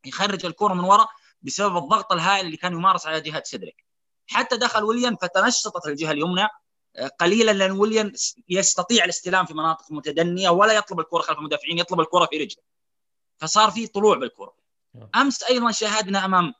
[0.08, 1.08] يخرج الكره من وراء
[1.42, 3.84] بسبب الضغط الهائل اللي كان يمارس على جهة سيدريك
[4.26, 6.48] حتى دخل ويليام فتنشطت الجهة اليمنى.
[6.96, 8.12] آه، قليلا لأن ويليام
[8.48, 12.62] يستطيع الاستلام في مناطق متدنية ولا يطلب الكره خلف المدافعين يطلب الكره في رجله.
[13.38, 14.54] فصار في طلوع بالكره
[14.94, 15.08] نعم.
[15.14, 16.54] أمس أيضا شاهدنا أمام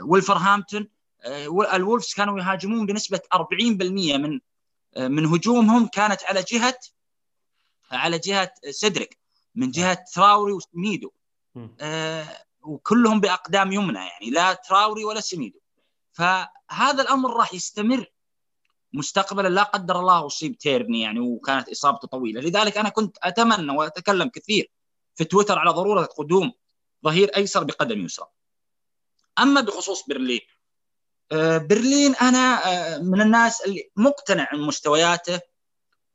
[0.00, 0.88] ولفرهامبتون
[1.24, 4.40] آه، الولفز كانوا يهاجمون بنسبة 40% من
[4.96, 6.78] آه، من هجومهم كانت على جهة
[7.90, 9.18] على جهة سيدريك
[9.54, 11.08] من جهة تراوري وسميدو.
[11.08, 11.23] آه،
[12.62, 15.58] وكلهم بأقدام يمنى يعني لا تراوري ولا سميدو
[16.12, 18.12] فهذا الأمر راح يستمر
[18.92, 22.40] مستقبلا لا قدر الله أصيب تيرني يعني وكانت إصابته طويلة.
[22.40, 24.70] لذلك أنا كنت أتمنى وأتكلم كثير
[25.14, 26.52] في تويتر على ضرورة قدوم
[27.04, 28.26] ظهير أيسر بقدم يسرى.
[29.38, 30.40] أما بخصوص برلين
[31.32, 35.40] آه، برلين أنا آه، من الناس اللي مقتنع من مستوياته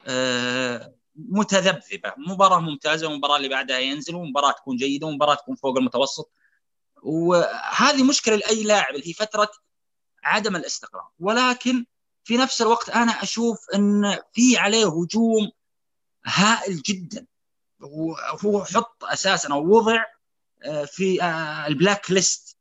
[0.08, 0.93] آه،
[1.29, 2.13] متذبذبة.
[2.17, 6.32] مباراة ممتازة والمباراه اللي بعدها ينزل ومباراة تكون جيدة ومباراة تكون فوق المتوسط.
[7.03, 9.51] وهذه مشكلة لأي لاعب اللي هي فترة
[10.23, 11.08] عدم الاستقرار.
[11.19, 11.86] ولكن
[12.23, 15.51] في نفس الوقت أنا أشوف إن في عليه هجوم
[16.25, 17.25] هائل جدا.
[17.79, 20.03] وهو حط أساسا أو وضع
[20.86, 21.23] في
[21.67, 22.58] البلاك ليست.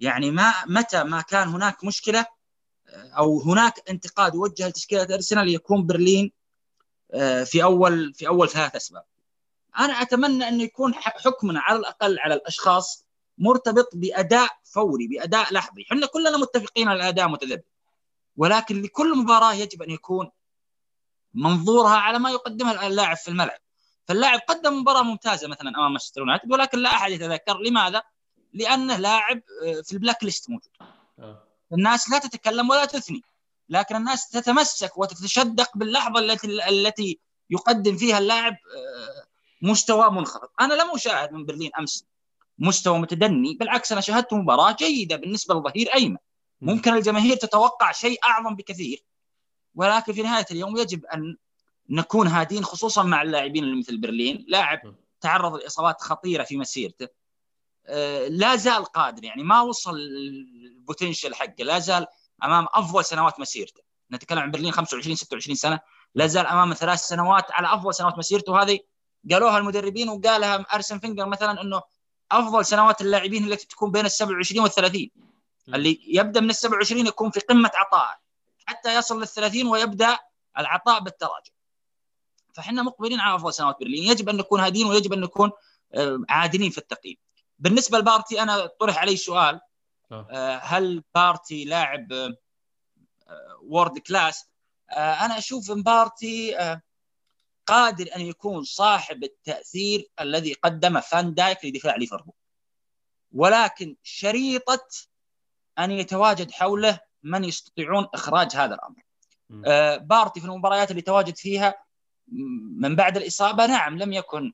[0.00, 2.26] يعني ما متى ما كان هناك مشكلة
[2.94, 6.37] أو هناك انتقاد يوجه لتشكيلة أرسنال يكون برلين آه،
[7.44, 9.04] في أول في أول ثلاث أسباب.
[9.78, 13.04] أنا أتمنى انه يكون حكمنا على الأقل على الأشخاص
[13.38, 17.62] مرتبط بأداء فوري بأداء لحظي، إحنا كلنا متفقين على الأداء متذبذب.
[18.36, 20.30] ولكن لكل مباراة يجب أن يكون
[21.34, 23.58] منظورها على ما يقدمها اللاعب في الملعب.
[24.08, 28.02] فاللاعب قدم مباراة ممتازة مثلا أمام مانشستر يونايتد ولكن لا أحد يتذكر لماذا؟
[28.54, 30.72] لأنه لاعب آه، في ال blacklist موجود
[31.18, 31.42] آه.
[31.72, 33.22] الناس لا تتكلم ولا تثني
[33.68, 37.18] لكن الناس تتمسك وتتشدق باللحظه التي التي
[37.50, 39.28] يقدم فيها اللاعب آه،
[39.62, 40.48] مستوى منخفض.
[40.60, 42.04] أنا لم اشاهد من برلين أمس
[42.58, 46.16] مستوى متدني بالعكس أنا شاهدت مباراة جيدة بالنسبة لظهير أيمن.
[46.60, 49.04] ممكن الجماهير تتوقع شيء أعظم بكثير
[49.74, 51.36] ولكن في نهاية اليوم يجب أن
[51.90, 54.44] نكون هادين خصوصا مع اللاعبين اللي مثل برلين.
[54.48, 57.08] لاعب تعرض لإصابات خطيرة في مسيرته.
[57.86, 61.64] آه، لا زال قادر يعني ما وصل البوتنشل حقه.
[61.64, 62.06] لا زال
[62.44, 63.82] أمام أفضل سنوات مسيرته.
[64.12, 65.80] نتكلم عن برلين 25 26 سنة.
[66.14, 68.52] لا زال أمام ثلاث سنوات على أفضل سنوات مسيرته.
[68.52, 68.78] وهذه
[69.30, 71.82] قالوها المدربين وقالها أرسن فينجر مثلا إنه
[72.32, 75.10] أفضل سنوات اللاعبين التي تكون بين ال 27 وال 30
[75.68, 78.18] اللي يبدأ من ال 27 يكون في قمة عطائه
[78.66, 80.18] حتى يصل لل 30 ويبدأ
[80.58, 81.52] العطاء بالتراجع.
[82.54, 84.10] فإحنا مقبلين على أفضل سنوات برلين.
[84.10, 85.50] يجب أن نكون هادين ويجب أن نكون
[85.94, 87.16] آه، عادلين في التقييم.
[87.58, 89.60] بالنسبة لبارتي أنا طرح علي سؤال.
[90.60, 92.08] هل بارتي لاعب
[93.62, 94.48] world class
[94.90, 96.56] أنا أشوف ان بارتي
[97.66, 102.34] قادر أن يكون صاحب التأثير الذي قدمه فان دايك لدفاع ليفربول.
[103.32, 104.88] ولكن شريطة
[105.78, 109.02] أن يتواجد حوله من يستطيعون إخراج هذا الأمر.
[109.66, 111.74] آه بارتي في المباريات اللي تواجد فيها
[112.78, 114.52] من بعد الإصابة نعم لم يكن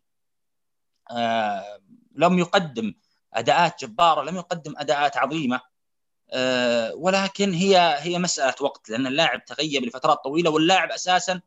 [1.10, 1.80] آه
[2.14, 2.94] لم يقدم
[3.35, 5.61] أداءات جبارة، لم يقدم أداءات عظيمة.
[6.33, 11.40] آه ولكن هي هي مسألة وقت لأن اللاعب تغيب لفترات طويلة واللاعب أساسا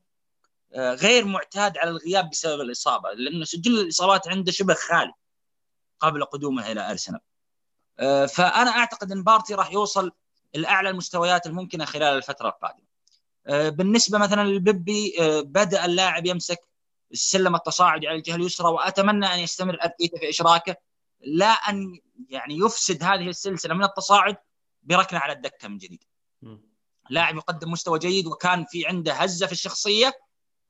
[0.74, 5.14] آه، غير معتاد على الغياب بسبب الإصابة لأنه سجل الإصابات عنده شبه خالي
[6.00, 7.20] قبل قدومه إلى أرسنال.
[8.00, 10.12] آه، فأنا أعتقد إن بارتي راح يوصل
[10.56, 12.88] الاعلى المستويات الممكنة خلال الفترة القادمة.
[13.70, 16.60] بالنسبة مثلا للبيبي بدأ اللاعب يمسك
[17.12, 20.76] السلم التصاعدي على الجهة اليسرى وأتمنى أن يستمر أرتيتا في إشراكه.
[21.22, 22.00] لا أن
[22.30, 24.38] يعني يفسد هذه السلسلة من التصاعد
[24.84, 26.04] بركنه على الدكة من جديد.
[27.10, 30.14] لاعب يقدم مستوى جيد وكان في عنده هزة في الشخصية.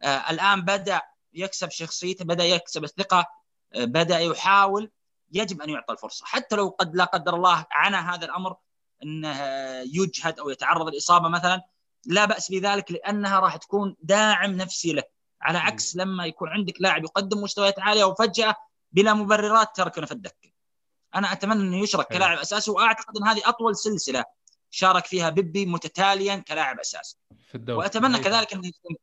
[0.01, 1.01] آه الآن بدأ
[1.33, 3.25] يكسب شخصيته بدأ يكسب الثقة
[3.73, 4.91] آه بدأ يحاول
[5.31, 6.25] يجب أن يعطى الفرصة.
[6.25, 8.55] حتى لو قد لا قدر الله عانى هذا الأمر
[9.03, 9.41] إنه
[9.81, 11.61] يجهد أو يتعرض للاصابه مثلا
[12.05, 15.03] لا بأس بذلك لأنها راح تكون داعم نفسي له.
[15.41, 18.55] على عكس لما يكون عندك لاعب يقدم مستويات عالية وفجأة
[18.97, 20.49] بلا مبررات تركنا في الدكه
[21.15, 24.23] أنا أتمنى أنه يشرك كلاعب أساسي وأعتقد أن هذه أطول سلسلة
[24.69, 27.17] شارك فيها بيبي متتاليا كلاعب أساسي.
[27.47, 27.77] في الدوري.
[27.77, 28.97] وأتمنى كذلك أنه يستمر.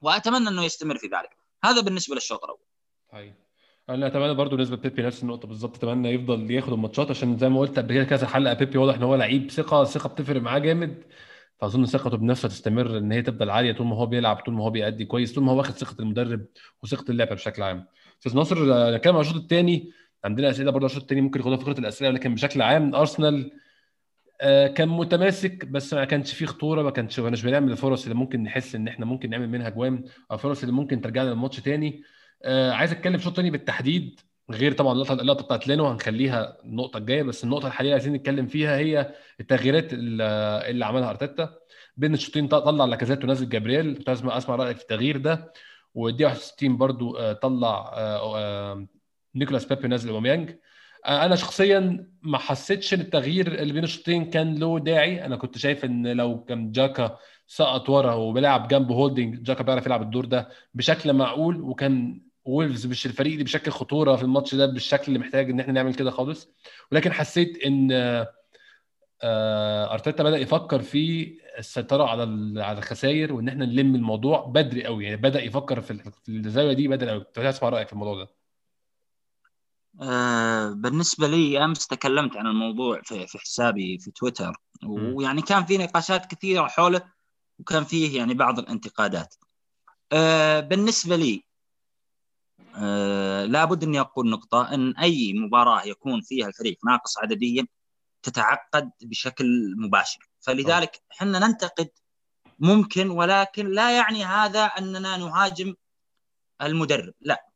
[0.00, 1.36] وأتمنى أنه يستمر في ذلك.
[1.64, 2.58] هذا بالنسبة للشوط الأول.
[3.12, 3.34] طيب.
[3.88, 5.76] أنا أتمنى برضه نسبة بيبي نفس النقطة بالظبط.
[5.76, 9.02] أتمنى يفضل ياخد الماتشات عشان زي ما قلت قبل كده كذا حلقة بيبي واضح إن
[9.02, 11.04] هو لعيب ثقة ثقة بتفرق معاه جامد.
[11.60, 14.70] فأظن ثقته بنفسه تستمر إن هي تفضل عالية طول ما هو بيلعب طول ما هو
[14.70, 16.46] بيأدي كويس طول ما هو واخد ثقة المدرب
[16.82, 17.86] وثقة اللعبة بشكل عام.
[18.18, 18.56] أستاذ ناصر
[18.96, 19.90] نتكلم عن الشوط الثاني.
[20.24, 23.52] عندنا أسئلة برضه الشوط الثاني ممكن ياخدها فكره الاسئله ولكن بشكل عام أرسنال
[24.40, 28.42] آه، كان متماسك بس ما كانش فيه خطورة ما كانش ما بنعمل الفرص اللي ممكن
[28.42, 32.02] نحس إن إحنا ممكن نعمل منها جوان أو الفرص اللي ممكن ترجعنا للماتش تاني.
[32.42, 37.22] آه عايز أتكلم شوط تاني بالتحديد غير طبعا اللقطة اللقطة بتاعت لينو هنخليها النقطة الجاية
[37.22, 41.54] بس النقطة الحالية عايزين نتكلم فيها هي التغييرات اللي عملها أرتيتا.
[41.96, 43.96] بين الشوطين طلع لاكازيت ونزل جابرييل.
[43.96, 45.52] كنت أسمع رأيك في التغيير ده.
[45.96, 48.86] والدقيقه 61 برضو آه، طلع آه،
[49.34, 50.50] نيكولاس بيبي نزل اوباميانج.
[51.06, 55.24] أنا شخصيا ما حسيتش إن التغيير اللي بين الشوطين كان له داعي.
[55.24, 60.02] أنا كنت شايف إن لو كان جاكا سقط ورا وبيلعب جنب هولدنج جاكا بيعرف يلعب
[60.02, 65.04] الدور ده بشكل معقول وكان وولفز مش الفريق اللي بيشكل خطورة في الماتش ده بالشكل
[65.08, 66.48] اللي محتاج إن إحنا نعمل كده خالص.
[66.92, 68.28] ولكن حسيت إن آه،
[69.24, 72.22] أرتيتا بدأ يفكر في السيطرة على
[72.62, 77.10] على الخسائر وإن إحنا نلم الموضوع بدري قوي يعني بدأ يفكر في الزاوية دي بدري
[77.10, 78.30] قوي كنت عايز اسمع رأيك في الموضوع ده.
[80.02, 85.78] آه بالنسبة لي أمس تكلمت عن الموضوع في, في حسابي في تويتر ويعني كان في
[85.78, 87.02] نقاشات كثيرة حوله
[87.58, 89.34] وكان فيه يعني بعض الانتقادات.
[90.12, 91.42] آه بالنسبة لي
[92.76, 97.66] آه لابد أني أقول نقطة أن أي مباراة يكون فيها الفريق ناقص عدديا
[98.26, 100.28] تتعقد بشكل مباشر.
[100.40, 101.88] فلذلك إحنا ننتقد
[102.58, 105.74] ممكن ولكن لا يعني هذا أننا نهاجم
[106.62, 107.46] المدرب لا.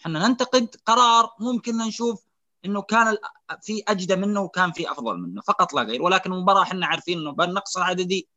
[0.00, 2.24] إحنا ننتقد قرار ممكن نشوف
[2.64, 3.16] إنه كان
[3.62, 6.02] في أجدى منه وكان في أفضل منه فقط لا غير.
[6.02, 8.28] ولكن المباراه إحنا عارفين إنه بالنقص العددي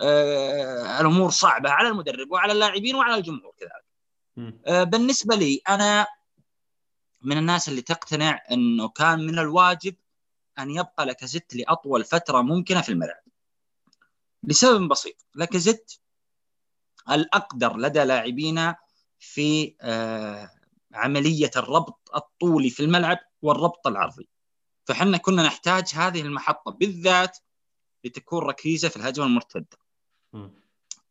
[0.00, 3.84] آه الأمور صعبة على المدرب وعلى اللاعبين وعلى الجمهور كذلك.
[4.66, 6.06] آه بالنسبة لي أنا
[7.22, 9.94] من الناس اللي تقتنع إنه كان من الواجب
[10.62, 13.22] أن يبقى لاكازيت لأطول فترة ممكنة في الملعب.
[14.42, 15.92] لسبب بسيط، لاكازيت
[17.10, 18.76] الأقدر لدى لاعبينا
[19.18, 20.50] في آه
[20.92, 24.28] عملية الربط الطولي في الملعب والربط العرضي.
[24.84, 27.38] فحنا كنا نحتاج هذه المحطة بالذات
[28.04, 29.78] لتكون ركيزة في الهجمة المرتدة.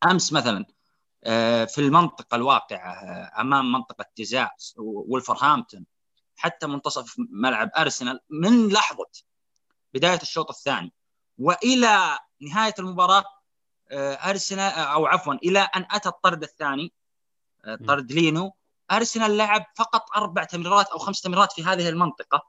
[0.05, 0.65] أمس مثلا
[1.23, 5.85] آه، في المنطقة الواقعة آه، أمام منطقة جزاء ولفرهامبتون
[6.35, 9.09] حتى منتصف ملعب أرسنال من لحظة
[9.93, 10.93] بداية الشوط الثاني.
[11.37, 13.23] وإلى نهاية المباراة
[13.91, 16.93] آه، أرسنال أو عفوا إلى أن أتى الطرد الثاني
[17.87, 18.55] طرد لينو.
[18.91, 22.41] أرسنال لعب فقط أربع تمريرات أو خمس تمريرات في هذه المنطقة.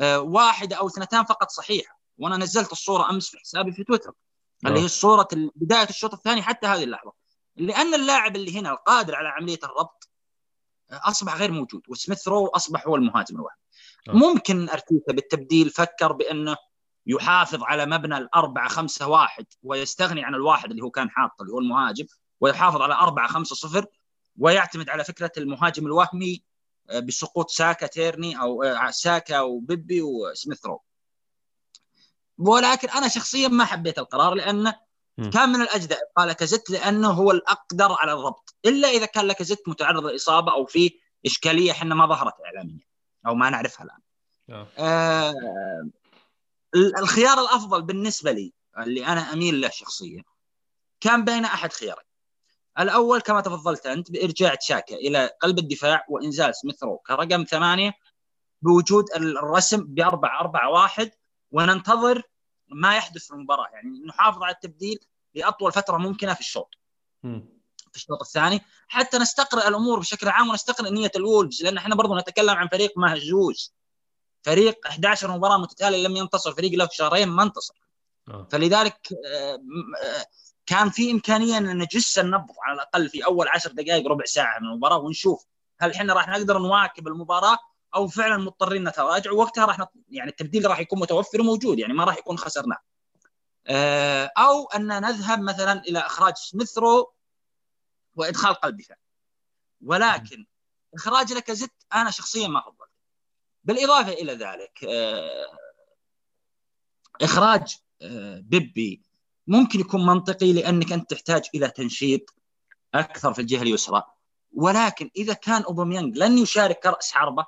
[0.00, 4.12] آه، واحدة أو اثنتان فقط صحيحه وأنا نزلت الصورة أمس في حسابي في تويتر
[4.66, 7.12] اللي هي صوره بداية الشوط الثاني حتى هذه اللحظة.
[7.56, 10.08] لأن اللاعب اللي هنا القادر على عملية الربط
[10.90, 13.58] آه، أصبح غير موجود وسميث رو أصبح هو المهاجم الواحد.
[14.08, 16.56] ممكن أرتيتا بالتبديل فكر بأنه
[17.06, 21.58] يحافظ على مبنى الأربعة خمسة واحد ويستغني عن الواحد اللي هو كان حاطه اللي هو
[21.58, 22.06] المهاجم
[22.40, 23.86] ويحافظ على أربعة خمسة صفر
[24.38, 26.42] ويعتمد على فكرة المهاجم الوهمي
[26.90, 30.82] آه، بسقوط ساكا تيرني أو آه، ساكا وبيبي وسميث رو.
[32.38, 34.74] ولكن أنا شخصيا ما حبيت القرار لأنه
[35.30, 40.06] كان من الاجدى قال لاكازيت لأنه هو الأقدر على الضبط إلا إذا كان لاكازيت متعرض
[40.06, 40.90] لاصابه أو في
[41.26, 42.89] إشكالية إحنا ما ظهرت اعلاميا.
[43.26, 44.00] أو ما نعرفها الآن.
[44.50, 44.66] آه.
[44.78, 45.34] آه
[46.74, 50.24] الخيار الأفضل بالنسبة لي اللي أنا أميل له شخصيا
[51.00, 52.04] كان بين أحد خيارين.
[52.78, 57.92] الأول كما تفضلت أنت بإرجاع تشاكا إلى قلب الدفاع وإنزال سميث رو كرقم ثمانية
[58.62, 61.10] بوجود الرسم ب 4 4 1
[61.50, 62.22] وننتظر
[62.68, 64.98] ما يحدث في المباراة يعني نحافظ على التبديل
[65.34, 66.74] لأطول فترة ممكنة في الشوط.
[67.92, 68.60] في الشوط الثاني.
[68.88, 73.74] حتى نستقرأ الأمور بشكل عام ونستقرأ نية الولفز لأن إحنا برضو نتكلم عن فريق مهزوز.
[74.42, 77.74] فريق 11 مباراة متتالية لم ينتصر فريق له شهرين ما انتصر.
[78.28, 78.48] آه.
[78.50, 79.54] فلذلك آه،
[80.04, 80.26] آه،
[80.66, 84.66] كان في إمكانية أن نجس النبض على الأقل في أول عشر دقائق ربع ساعة من
[84.66, 85.46] المباراة ونشوف
[85.80, 87.58] هل إحنا راح نقدر نواكب المباراة
[87.94, 89.92] أو فعلا مضطرين نتراجع ووقتها راح نط...
[90.08, 92.78] يعني التبديل راح يكون متوفر وموجود يعني ما راح يكون خسرناه
[94.38, 97.12] أو أن نذهب مثلا إلى إخراج سميثرو
[98.20, 98.80] وإدخال قلب
[99.84, 100.46] ولكن
[100.94, 102.90] إخراج لاكازيت أنا شخصيا ما فضلت.
[103.64, 105.58] بالإضافة إلى ذلك آه،
[107.22, 109.02] إخراج آه، بيبي
[109.46, 112.34] ممكن يكون منطقي لأنك أنت تحتاج إلى تنشيط
[112.94, 114.02] أكثر في الجهة اليسرى.
[114.52, 117.46] ولكن إذا كان اوباميانج لن يشارك كراس حربة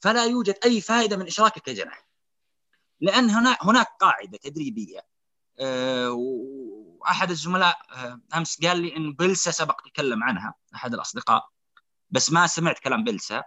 [0.00, 2.08] فلا يوجد أي فائدة من اشراكه كجناح.
[3.00, 5.00] لأن هناك هناك قاعدة تدريبية.
[6.10, 11.48] وأحد الزملاء آه، أمس قال لي إن بلسا سبق تكلم عنها أحد الأصدقاء
[12.10, 13.42] بس ما سمعت كلام بلسا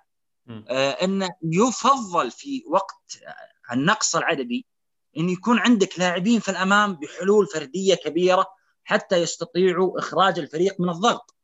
[0.49, 3.20] آه، انه يفضل في وقت
[3.72, 4.66] النقص العددي
[5.18, 8.45] إن يكون عندك لاعبين في الأمام بحلول فردية كبيرة
[8.84, 11.36] حتى يستطيعوا إخراج الفريق من الضغط.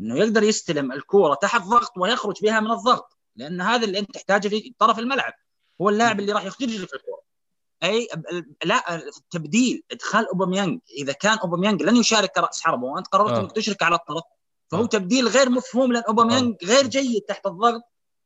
[0.00, 4.48] إنه يقدر يستلم الكورة تحت ضغط ويخرج بها من الضغط لأن هذا اللي أنت تحتاجه
[4.48, 5.32] في طرف الملعب.
[5.80, 7.15] هو اللاعب اللي راح يخرج في الكورة.
[7.82, 8.08] أي
[8.64, 13.40] لا التبديل إدخال اوباميانج إذا كان اوباميانج لن يشارك كرأس حربه وأنت قررت آه.
[13.40, 14.22] إنك تشرك على الطرف
[14.68, 14.86] فهو آه.
[14.86, 16.66] تبديل غير مفهوم لأن اوباميانج آه.
[16.66, 17.82] غير جيد تحت الضغط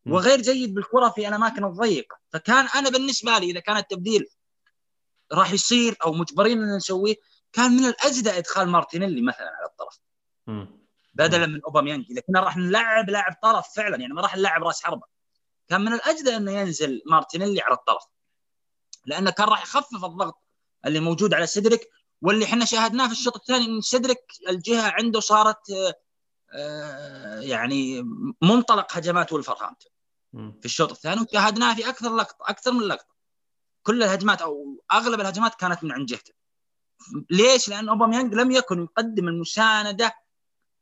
[0.06, 2.16] وغير جيد بالكرة في الأماكن الضيقة.
[2.32, 4.26] فكان أنا بالنسبة لي إذا كان التبديل
[5.32, 7.14] راح يصير أو مجبرين إن نسويه
[7.52, 9.98] كان من الأجدى إدخال مارتينيلي مثلا على الطرف.
[11.14, 14.82] بدلا من اوباميانج إذا كنا راح نلعب لاعب طرف فعلا يعني ما راح نلعب رأس
[14.82, 15.06] حربة.
[15.68, 18.04] كان من الأجدى إنه ينزل مارتينيلي على الطرف.
[19.06, 20.42] لأنه كان راح يخفف الضغط
[20.86, 21.80] اللي موجود على سيدريك
[22.22, 25.70] واللي إحنا شاهدناه في الشوط الثاني إن سيدريك الجهة عنده صارت
[26.52, 28.02] آه، يعني
[28.42, 29.92] منطلق هجمات ولفرهامبتون
[30.32, 33.14] في الشوط الثاني وشاهدناه في أكثر لقطة أكثر من لقطة.
[33.82, 36.32] كل الهجمات أو أغلب الهجمات كانت من عند جهته.
[37.30, 40.14] ليش؟ لأن أوباميانج لم يكن يقدم المساندة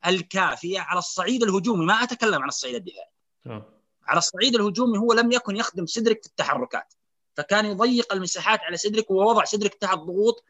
[0.07, 1.87] الكافية على الصعيد الهجومي.
[1.87, 3.11] ما أتكلم عن الصعيد الدفاعي.
[3.47, 3.81] آه.
[4.07, 6.95] على الصعيد الهجومي هو لم يكن يخدم سيدريك في التحركات.
[7.39, 10.45] فكان يضيق المساحات على سيدريك ووضع سيدريك تحت ضغوط.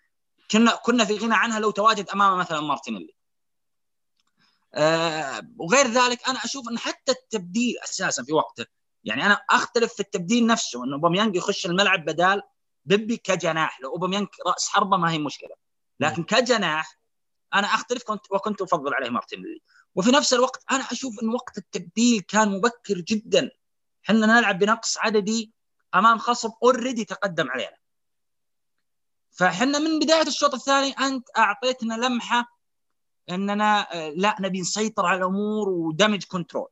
[0.50, 3.14] كنا كنا في غنى عنها لو تواجد أمام مثلا مارتينيلي.
[4.74, 8.66] آه وغير ذلك أنا أشوف أن حتى التبديل أساسا في وقته
[9.04, 12.42] يعني أنا أختلف في التبديل نفسه انه أوباميانج يخش الملعب بدال
[12.84, 15.54] بيبي كجناح لو أوباميانج رأس حربة ما هي مشكلة.
[16.00, 16.98] لكن كجناح
[17.54, 19.60] أنا أختلف كنت وكنت أفضل عليه مارتينيلي.
[19.94, 23.50] وفي نفس الوقت أنا أشوف إن وقت التبديل كان مبكر جدا.
[24.04, 25.57] إحنا نلعب بنقص عددي
[25.94, 27.76] أمام خصم already تقدم علينا.
[29.30, 32.58] فاحنا من بداية الشوط الثاني أنت أعطيتنا لمحة
[33.30, 36.68] إننا آه، لا نبي نسيطر على الأمور و damage control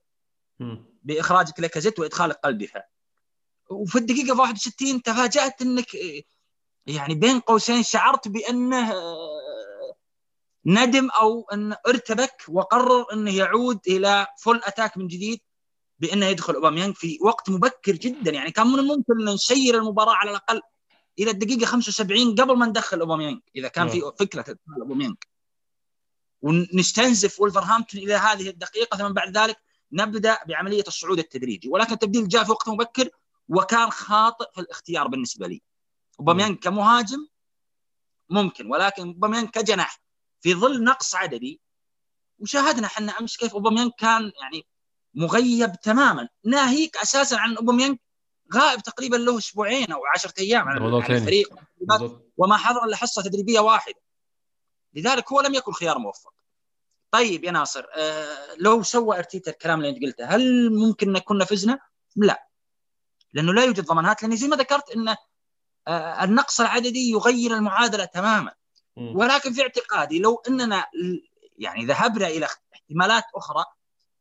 [1.02, 2.88] بإخراجك لاكازيت وادخالك قلب دفاع
[3.70, 6.22] وفي الدقيقة 61 تفاجأت إنك آه،
[6.86, 9.96] يعني بين قوسين شعرت بأنه آه،
[10.66, 15.40] ندم أو انه ارتبك وقرر إنه يعود إلى full attack من جديد.
[15.98, 18.30] بأنه يدخل اوباميانج في وقت مبكر جدا.
[18.30, 20.60] يعني كان من الممكن أن نسير المباراة على الأقل
[21.18, 25.16] إلى الدقيقة 75 قبل ما ندخل اوباميانج إذا كان في فكرة ادخال اوباميانج
[26.42, 29.56] ونستنزف ولفرهامبتون إلى هذه الدقيقة ثم بعد ذلك
[29.92, 31.68] نبدأ بعملية الصعود التدريجي.
[31.68, 33.08] ولكن التبديل جاء في وقت مبكر
[33.48, 35.62] وكان خاطئ في الاختيار بالنسبة لي.
[36.20, 37.26] اوباميانج كمهاجم
[38.30, 40.00] ممكن ولكن اوباميانج كجناح
[40.40, 41.60] في ظل نقص عددي
[42.38, 44.66] وشاهدنا إحنا أمس كيف اوباميانج كان يعني
[45.16, 46.28] مغيب تماما.
[46.44, 47.98] ناهيك أساسا عن اوباميانج
[48.54, 51.54] غائب تقريبا له أسبوعين أو 10 أيام عن الفريق.
[52.36, 54.00] وما حضر إلا حصة تدريبية واحدة.
[54.94, 56.32] لذلك هو لم يكن خيار موفق.
[57.10, 61.78] طيب يا ناصر آه لو سوى أرتيتا الكلام اللي أنت قلته هل ممكن نكون فزنا؟
[62.16, 62.48] لا.
[63.32, 64.22] لأنه لا يوجد ضمانات.
[64.22, 65.16] لأني زي ما ذكرت إن
[65.88, 68.52] آه النقص العددي يغير المعادلة تماما.
[68.96, 70.86] ولكن في اعتقادي لو إننا
[71.58, 73.64] يعني ذهبنا إلى احتمالات أخرى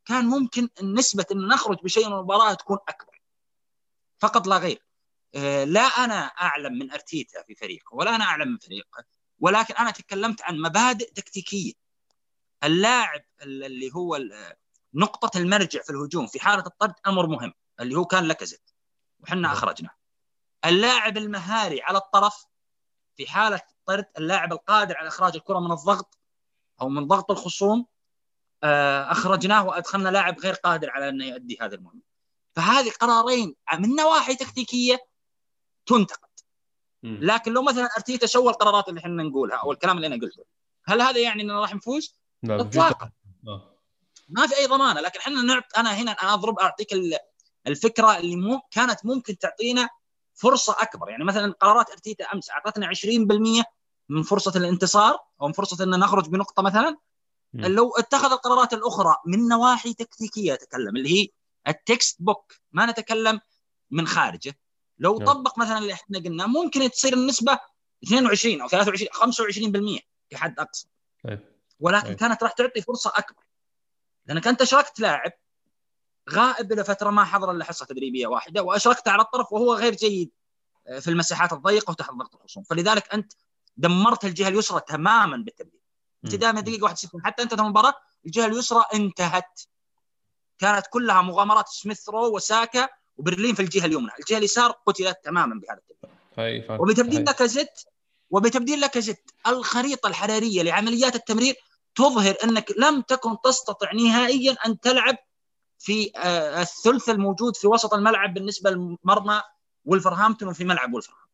[0.05, 3.21] كان ممكن نسبه إن نخرج بشيء من المباراة تكون أكبر.
[4.19, 4.85] فقط لا غير.
[5.35, 9.03] آه، لا أنا أعلم من أرتيتا في فريقه ولا أنا أعلم من فريقه
[9.39, 11.73] ولكن أنا تكلمت عن مبادئ تكتيكية.
[12.63, 14.19] اللاعب اللي هو
[14.93, 18.73] نقطة المرجع في الهجوم في حالة الطرد أمر مهم اللي هو كان لكزت
[19.19, 19.51] وحنا نعم.
[19.51, 19.89] أخرجنا.
[20.65, 22.45] اللاعب المهاري على الطرف
[23.17, 26.17] في حالة الطرد اللاعب القادر على إخراج الكرة من الضغط
[26.81, 27.87] أو من ضغط الخصوم
[28.65, 32.01] آه، أخرجناه وأدخلنا لاعب غير قادر على أنه يؤدي هذا المهمة
[32.55, 35.07] فهذه قرارين من نواحي تكتيكية
[35.85, 36.29] تنتقد.
[37.03, 40.43] لكن لو مثلا أرتيتا سوى القرارات اللي إحنا نقولها أو الكلام اللي أنا قلته
[40.85, 43.11] هل هذا يعني إننا راح نفوز؟ اطلاقا.
[43.47, 43.79] آه.
[44.29, 46.87] ما في أي ضمانة لكن إحنا نعط أنا هنا أنا أضرب أعطيك
[47.67, 49.89] الفكرة اللي مو كانت ممكن تعطينا
[50.33, 51.09] فرصة أكبر.
[51.09, 53.63] يعني مثلا قرارات أرتيتا أمس أعطتنا 20%
[54.09, 56.97] من فرصة الانتصار أو من فرصة إن نخرج بنقطة مثلا
[57.55, 61.27] لو اتخذ القرارات الأخرى من نواحي تكتيكية أتكلم اللي هي
[61.67, 63.39] التكست بوك ما نتكلم
[63.91, 64.57] من خارجه
[64.99, 65.27] لو نعم.
[65.27, 67.59] طبق مثلا اللي إحنا قلنا ممكن تصير النسبة
[68.03, 70.87] 22 أو 23 25% كحد أقصى
[71.23, 71.39] طيب.
[71.79, 72.17] ولكن طيب.
[72.17, 73.43] كانت راح تعطي فرصة أكبر
[74.25, 75.31] لأنك أنت اشركت لاعب
[76.31, 80.31] غائب لفترة ما حضر إلا حصة تدريبية واحدة واشركته على الطرف وهو غير جيد
[80.87, 83.33] آه، في المساحات الضيقة وتحت ضغط الخصوم فلذلك أنت
[83.77, 85.84] دمرت الجهة اليسرى تماما بالتبديل
[86.25, 87.93] ابتداء من دقيقة 61 حتى انتهت المباراه
[88.25, 89.61] الجهة اليسرى انتهت.
[90.57, 95.79] كانت كلها مغامرات سميث رو وساكا وبرلين في الجهة اليمنى، الجهة اليسار قتلت تماما بهذا
[95.79, 96.17] التبديل.
[96.81, 97.81] وبتبديل لاكازيت
[98.29, 101.55] وبتبديل لاكازيت الخريطة الحرارية لعمليات التمرير
[101.95, 105.15] تظهر أنك لم تكن تستطع نهائيا أن تلعب
[105.79, 109.41] في آه، الثلث الموجود في وسط الملعب بالنسبة لمرمى
[109.85, 111.25] ولفرهامبتون وفي ملعب ولفرهامبتون.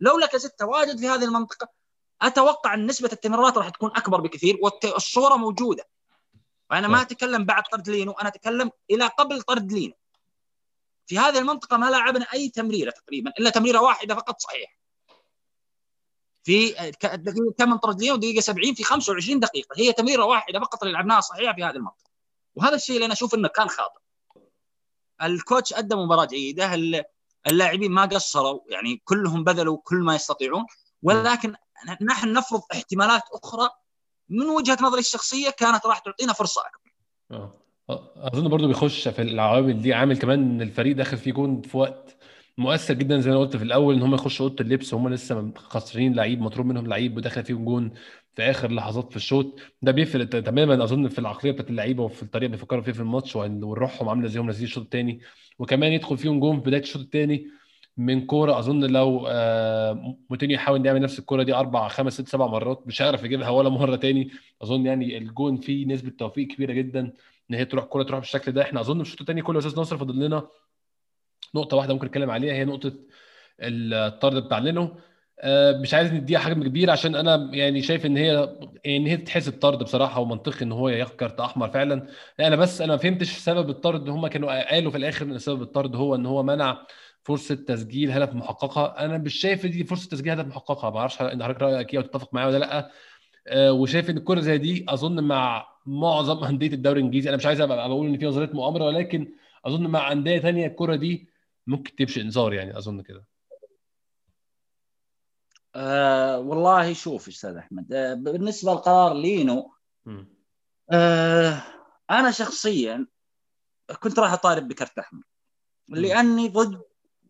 [0.00, 1.68] لو لاكازيت تواجد في هذه المنطقة
[2.26, 5.88] أتوقع إن نسبة التمريرات راح تكون أكبر بكثير والصورة موجودة.
[6.70, 9.94] وأنا ما أتكلم بعد طرد لينو أنا أتكلم إلى قبل طرد لينو.
[11.06, 14.72] في هذه المنطقة ما لعبنا أي تمريرة تقريبا إلا تمريرة واحدة فقط صحيحه
[16.44, 16.70] في
[17.02, 19.74] دقيقة كم طردين ودقيقه 70 في 25 دقيقة.
[19.76, 22.10] هي تمريرة واحدة فقط اللي لعبناها صحيحه في هذه المنطقة.
[22.54, 24.00] وهذا الشيء اللي أنا أشوف إنه كان خاطئ.
[25.22, 26.74] الكوتش أدى مباراة جيدة
[27.46, 30.66] اللاعبين ما قصروا يعني كلهم بذلوا كل ما يستطيعون.
[31.02, 31.54] ولكن
[32.02, 33.68] نحن نفرض احتمالات أخرى
[34.28, 36.92] من وجهة نظري الشخصية كانت راح تعطينا فرصة أكبر.
[37.32, 37.64] أوه.
[38.16, 42.16] أظن برضو بيخش في العوامل دي عامل كمان إن الفريق داخل فيه جون في وقت
[42.58, 46.14] مؤثر جدا زي ما قلت في الأول إن هم يخشوا أوضة اللبس وهم لسه خسرين
[46.14, 47.94] لعيب مطلوب منهم لعيب وداخل فيهم جون
[48.34, 52.46] في آخر لحظات في الشوط ده بيفرق تماما أظن في العقلية بتاعت اللعيبة وفي الطريقة
[52.46, 55.20] اللي بيفكروا فيها في الماتش وروحهم عاملة زي هم نازلين الشوط الثاني
[55.58, 57.46] وكمان يدخل فيهم جون في بداية الشوط الثاني
[57.96, 62.46] من كورة أظن لو آه موتينيو يحاول يعمل نفس الكورة دي أربع خمس ست سبع
[62.46, 64.30] مرات مش هيعرف يجيبها ولا مرة تاني.
[64.62, 67.00] أظن يعني الجون فيه نسبة توفيق كبيرة جدا
[67.50, 68.62] إن هي تروح كورة تروح بالشكل ده.
[68.62, 70.46] إحنا أظن في الشوط الثاني كل أستاذ ناصر فاضل لنا
[71.54, 72.92] نقطة واحدة ممكن نتكلم عليها هي نقطة
[73.60, 74.96] الطرد بتاع لينو.
[75.40, 79.52] آه، مش عايز نديها حجم كبير عشان أنا يعني شايف إن هي إن هي تتحسب
[79.52, 82.06] طرد بصراحة ومنطقي إن هو ياخد كارت أحمر فعلا.
[82.40, 84.08] أنا بس أنا ما فهمتش سبب الطرد.
[84.08, 86.86] هم كانوا قالوا في الآخر إن سبب الطرد هو إن هو منع
[87.24, 88.84] فرصة تسجيل هدف محققة.
[88.86, 90.90] أنا مش شايف دي فرصة تسجيل هدف محققة.
[90.90, 92.90] ما أعرفش إن حضرتك رأيك إيه وتتفق معايا ولا لأ.
[93.46, 97.60] آه، وشايف إن الكره زي دي أظن مع معظم أندية الدوري الإنجليزي أنا مش عايز
[97.60, 99.32] أبقى بقول إن في نظريه مؤامرة ولكن
[99.64, 101.28] أظن مع أندية ثانية الكره دي
[101.66, 103.24] ممكن تمشي إنذار يعني أظن كده.
[105.74, 109.74] أه والله شوف أستاذ أحمد أه بالنسبة لقرار لينو
[110.92, 111.62] أه
[112.10, 113.06] أنا شخصيا
[114.00, 115.22] كنت راح أطالب بكرت أحمر
[115.88, 116.82] لأني ضد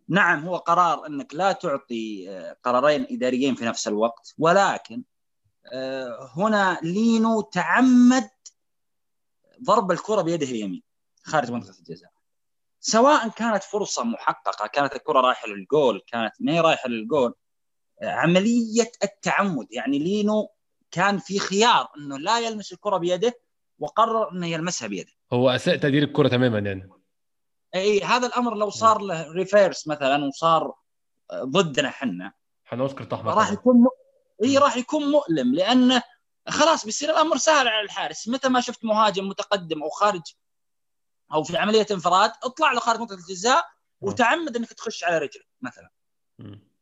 [0.08, 5.02] نعم هو قرار أنك لا تعطي آه، قرارين إداريين في نفس الوقت ولكن
[5.72, 8.30] آه، هنا لينو تعمد
[9.62, 10.82] ضرب الكرة بيده اليمين
[11.22, 12.10] خارج منطقة الجزاء.
[12.80, 17.34] سواء كانت فرصة محققة كانت الكرة رايحة للجول كانت ما هي رايحة للجول
[18.02, 19.66] عملية التعمد.
[19.70, 20.48] يعني لينو
[20.90, 23.40] كان في خيار إنه لا يلمس الكرة بيده
[23.78, 25.12] وقرر إنه يلمسها بيده.
[25.32, 26.90] هو اساء تدير الكرة تماما يعني.
[27.74, 30.74] اي هذا الأمر لو صار له reverse مثلا وصار
[31.34, 32.32] ضدنا إحنا
[32.64, 33.88] حنذكر طعمه راح يكون م...
[34.44, 36.02] اي راح يكون مؤلم لأنه
[36.48, 38.28] خلاص بيصير الأمر سهل على الحارس.
[38.28, 40.22] متى ما شفت مهاجم متقدم أو خارج
[41.32, 43.64] أو في عملية انفراد اطلع له خارج منطقة الجزاء
[44.00, 45.90] وتعمد إنك تخش على رجلك مثلا.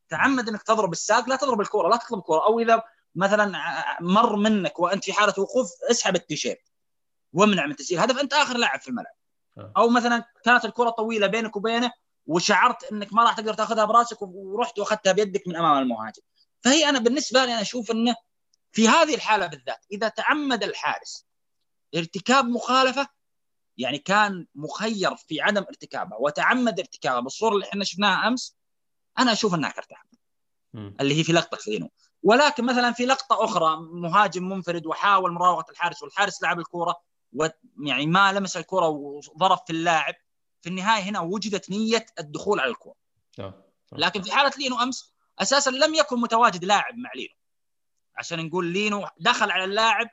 [0.08, 2.82] تعمد إنك تضرب الساق لا تضرب الكورة لا تطلب الكوره أو إذا
[3.14, 3.52] مثلا
[4.00, 6.72] مر منك وأنت في حالة وقوف اسحب التيشيرت.
[7.32, 9.14] وامنع من تسجيل هدف أنت آخر لاعب في الملعب.
[9.76, 11.92] أو مثلا كانت الكرة طويلة بينك وبينه
[12.26, 16.22] وشعرت إنك ما راح تقدر تأخذها براسك ورحت وأخذتها بيدك من أمام المهاجم.
[16.60, 18.14] فهي أنا بالنسبة لي أنا أشوف إنه
[18.72, 21.26] في هذه الحالة بالذات إذا تعمد الحارس
[21.94, 23.08] ارتكاب مخالفة
[23.78, 28.56] يعني كان مخير في عدم ارتكابها وتعمد ارتكابها بالصورة اللي إحنا شفناها أمس
[29.18, 30.18] أنا أشوف إنها كرت احمر
[31.00, 31.90] اللي هي في لقطة لينو
[32.22, 36.96] ولكن مثلا في لقطة أخرى مهاجم منفرد وحاول مراوغة الحارس والحارس لعب الكورة
[37.32, 40.14] ويعني ما لمس الكوره وضرب في اللاعب
[40.62, 42.96] في النهاية هنا وجدت نية الدخول على الكوره
[43.38, 43.64] آه،.
[43.92, 47.34] لكن في حالة لينو أمس أساسا لم يكن متواجد لاعب مع لينو.
[48.16, 50.08] عشان نقول لينو دخل على اللاعب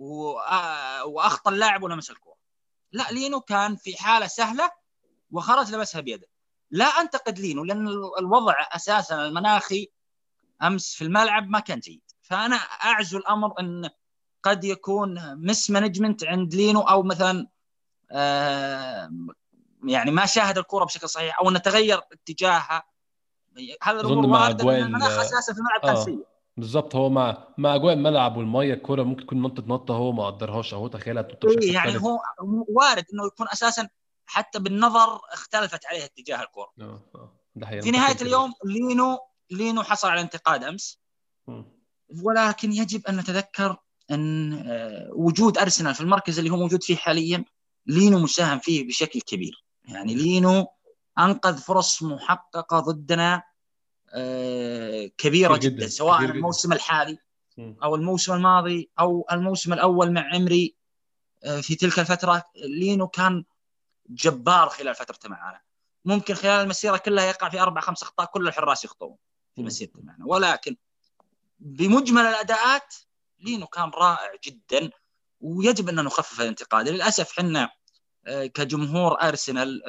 [0.00, 2.38] آه، وأخطأ اللاعب ولمس الكوره
[2.92, 4.70] لا لينو كان في حالة سهلة
[5.30, 6.28] وخرج لمسها بيده.
[6.70, 7.88] لا أنتقد لينو لأن
[8.18, 9.88] الوضع أساسا المناخي
[10.62, 12.02] أمس في الملعب ما كان جيد.
[12.22, 13.90] فأنا أعزو الأمر إن
[14.42, 17.46] قد يكون mismanagement عند لينو أو مثلا
[18.10, 19.10] آه
[19.84, 22.82] يعني ما شاهد الكره بشكل صحيح أو انه تغير اتجاهها.
[23.82, 26.04] هذا الأمور واردة المناخ أساسا في الملعب كان آه.
[26.04, 26.26] سيء.
[26.56, 30.74] بالظبط هو مع مع اجواء الملعب والميه الكورة ممكن تكون نطت نطة هو ما قدرهاش
[30.74, 32.20] أو تخيلها تنط إيه يعني هو
[32.68, 33.88] وارد إنه يكون أساسا
[34.26, 36.72] حتى بالنظر اختلفت عليه اتجاه الكورة.
[36.80, 39.18] آه ده في نهاية اليوم لينو
[39.50, 40.98] لينو حصل على انتقاد أمس.
[42.22, 43.76] ولكن يجب أن نتذكر
[44.10, 47.44] أن آه، وجود أرسنال في المركز اللي هو موجود فيه حاليا
[47.86, 49.64] لينو مساهم فيه بشكل كبير.
[49.84, 50.66] يعني لينو
[51.18, 53.42] أنقذ فرص محققة ضدنا
[54.14, 56.34] آه، كبيرة جدا, جدا سواء جداً.
[56.34, 57.18] الموسم الحالي
[57.58, 60.74] أو الموسم الماضي أو الموسم الأول مع عمري
[61.44, 62.42] آه، في تلك الفترة.
[62.56, 63.44] لينو كان
[64.10, 65.60] جبار خلال فترته معنا.
[66.04, 69.16] ممكن خلال المسيرة كلها يقع في أربع خمس أخطاء كل الحراس يخطئون
[69.54, 70.26] في مسيرته معنا.
[70.26, 70.76] ولكن
[71.60, 72.94] بمجمل الأداءات
[73.40, 74.90] لينو كان رائع جدا
[75.40, 76.88] ويجب أن نخفف الانتقاد.
[76.88, 77.70] للأسف حنا
[78.26, 79.82] آه، كجمهور أرسنال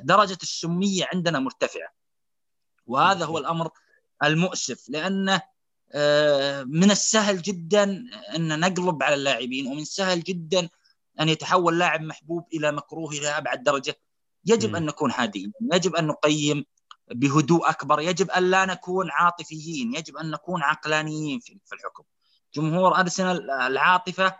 [0.00, 1.88] درجة السمية عندنا مرتفعة.
[2.86, 3.70] وهذا هو الأمر
[4.24, 5.42] المؤسف لأنه
[5.94, 8.04] آه، من السهل جدا
[8.36, 10.68] أن نقلب على اللاعبين ومن السهل جدا
[11.20, 14.00] أن يتحول لاعب محبوب إلى مكروه إلى أبعد درجة.
[14.46, 14.76] يجب م.
[14.76, 15.52] أن نكون هادئين.
[15.72, 16.64] يجب أن نقيم
[17.10, 18.00] بهدوء أكبر.
[18.00, 19.94] يجب أن لا نكون عاطفيين.
[19.94, 22.04] يجب أن نكون عقلانيين في الحكم.
[22.54, 24.36] جمهور أرسنال العاطفة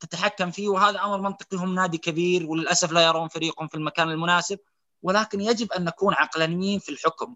[0.00, 1.56] تتحكم فيه وهذا أمر منطقي.
[1.56, 4.58] هم نادي كبير وللأسف لا يرون فريقهم في المكان المناسب
[5.02, 7.34] ولكن يجب أن نكون عقلانيين في الحكم.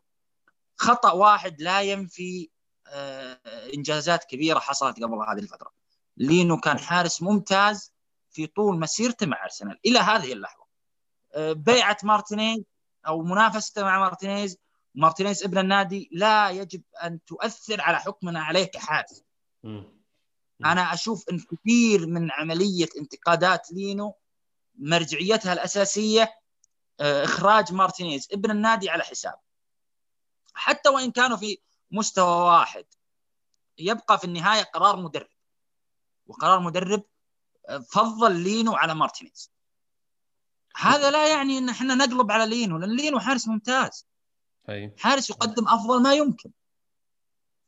[0.77, 2.51] خطأ واحد لا ينفي
[2.87, 3.39] آه،
[3.75, 5.71] إنجازات كبيرة حصلت قبل هذه الفترة.
[6.17, 7.93] لينو كان حارس ممتاز
[8.31, 10.65] في طول مسيرته مع أرسنال إلى هذه اللحظة.
[11.35, 12.63] آه، بيعة مارتينيز
[13.07, 14.59] أو منافسته مع مارتينيز.
[14.95, 19.25] مارتينيز ابن النادي لا يجب أن تؤثر على حكمنا عليه كحارس.
[20.65, 24.15] أنا أشوف إن كثير من عملية انتقادات لينو
[24.79, 26.35] مرجعيتها الأساسية
[27.01, 29.35] آه، إخراج مارتينيز ابن النادي على حساب.
[30.55, 31.59] حتى وإن كانوا في
[31.91, 32.85] مستوى واحد
[33.79, 35.29] يبقى في النهاية قرار مدرب.
[36.27, 37.03] وقرار مدرب
[37.91, 39.51] فضل لينو على مارتينيز.
[40.77, 44.07] هذا لا يعني إن إحنا نقلب على لينو لأن لينو حارس ممتاز.
[44.69, 44.95] أي.
[44.99, 46.51] حارس يقدم أفضل ما يمكن.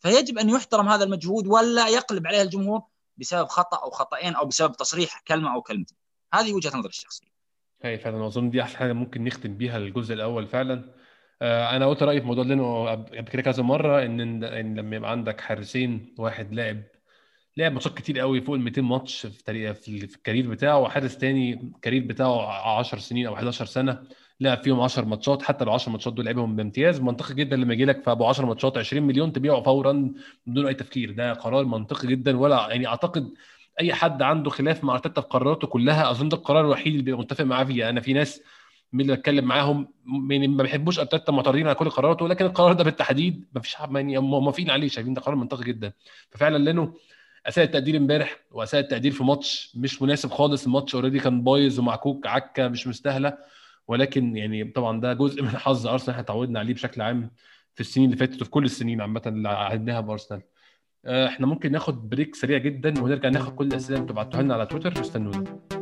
[0.03, 2.83] فيجب أن يحترم هذا المجهود ولا يقلب عليه الجمهور
[3.17, 5.97] بسبب خطأ أو خطأين أو بسبب تصريح كلمة أو كلمتين.
[6.35, 7.27] هذه وجهة نظري الشخصية.
[7.83, 10.95] هي فعلا أظن دي احسن حاجة ممكن نختم بيها الجزء الأول فعلا.
[11.43, 15.11] آه، أنا قلت رأيي في موضوع لينو قبل كده كذا مرة إن ان لما يبقى
[15.11, 16.83] عندك حارسين واحد لاعب
[17.57, 21.55] لعب ماتشات كتير قوي فوق ال 200 ماتش في في ال career بتاعه وحارس تاني
[21.55, 24.03] ال career بتاعه 10 سنين أو 11 سنة.
[24.43, 27.85] لعب فيهم 10 ماتشات حتى لو 10 ماتشات دول لعبهم بامتياز منطقي جدا لما يجي
[27.85, 30.13] لك في أبو 10 ماتشات 20 مليون تبيعه فورا
[30.47, 31.11] بدون أي تفكير.
[31.13, 33.29] ده قرار منطقي جدا ولا يعني أعتقد
[33.81, 37.21] أي حد عنده خلاف مع أرتيتا في قراراته كلها أظن ده القرار الوحيد اللي بيبقى
[37.21, 37.89] متفق معاه فيه.
[37.89, 38.43] أنا في ناس
[38.93, 39.89] من اللي بتكلم معاهم
[40.31, 44.19] يعني ما بيحبوش أرتيتا معترضين على كل قراراته لكن القرار ده بالتحديد ما فيش يعني
[44.19, 45.93] موافقين عليه شايفين ده قرار منطقي جدا.
[46.31, 46.95] ففعلا لأنه
[47.47, 52.27] اساء التقدير امبارح واساء التقدير في ماتش مش مناسب خالص الماتش اوريدي كان بايظ ومعكوك
[52.27, 53.39] عكة مش مستاهلة.
[53.89, 57.31] ولكن يعني طبعا ده جزء من حظ أرسنال إحنا اتعودنا عليه بشكل عام
[57.75, 60.43] في السنين اللي فاتت وفي كل السنين عامة اللي عهدناها بأرسنال.
[61.05, 64.55] آه، إحنا ممكن ناخد بريك سريع جدا ونرجع ناخد كل الأسئلة اللي أنتوا بعتوها لنا
[64.55, 65.01] على تويتر.
[65.01, 65.82] استنونا.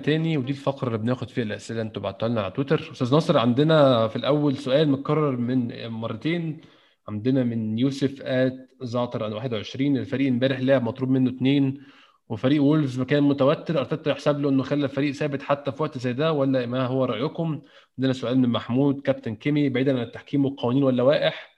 [0.00, 1.82] تاني ودي الفقرة اللي بناخد فيها الأسئلة.
[1.82, 2.88] أنتوا بعتوها لنا على تويتر.
[2.92, 6.60] أستاذ ناصر عندنا في الأول سؤال متكرر من مرتين.
[7.08, 11.80] عندنا من يوسف ات زعتر 21 الفريق امبارح لعب مطلوب منه اثنين
[12.28, 13.78] وفريق وولفز كان متوتر.
[13.80, 17.04] أرتيتا يحسب له إنه خلى الفريق ثابت حتى في وقت زي ده ولا ما هو
[17.04, 17.60] رأيكم؟
[17.98, 21.49] عندنا سؤال من محمود كابتن كيمي بعيدا عن التحكيم والقوانين واللوائح.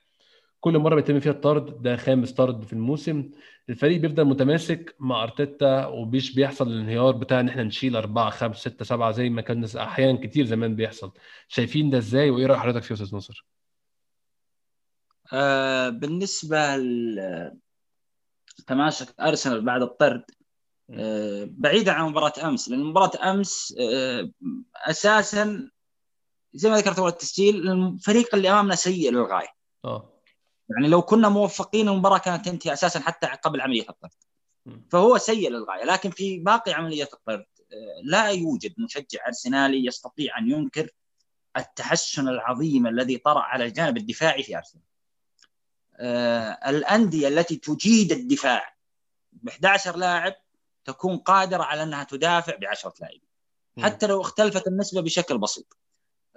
[0.63, 3.31] كل مرة بيتم فيها الطرد ده خامس طرد في الموسم.
[3.69, 8.85] الفريق بيفضل متماسك مع أرتيتا ومش بيحصل الانهيار بتاع إن إحنا نشيل أربعة خمسة ستة
[8.85, 11.11] سبعة زي ما كان أحيانا كتير زمان بيحصل.
[11.47, 13.45] شايفين ده إزاي؟ وإيه رأي حضرتك فيه يا أستاذ نصر؟
[15.33, 16.75] آه بالنسبة
[18.67, 20.23] تماسك أرسنال بعد الطرد
[20.89, 24.29] آه بعيدا عن مباراة أمس لأن مباراة أمس آه
[24.75, 25.69] أساسا
[26.53, 29.47] زي ما ذكرت أول التسجيل الفريق اللي أمامنا سيء للغاية.
[29.85, 30.12] آه.
[30.75, 34.11] يعني لو كنا موفقين المباراه كانت تنتهي أساسا حتى قبل عملية الطرد.
[34.91, 40.51] فهو سيء للغاية لكن في باقي عملية الطرد آه، لا يوجد مشجع أرسنالي يستطيع أن
[40.51, 40.89] ينكر
[41.57, 44.83] التحسن العظيم الذي طرأ على الجانب الدفاعي في أرسنال.
[45.95, 48.75] آه، الأندية التي تجيد الدفاع
[49.31, 50.33] ب 11 لاعب
[50.85, 53.33] تكون قادرة على أنها تدافع ب 10 لاعبين
[53.79, 55.77] حتى لو اختلفت النسبة بشكل بسيط.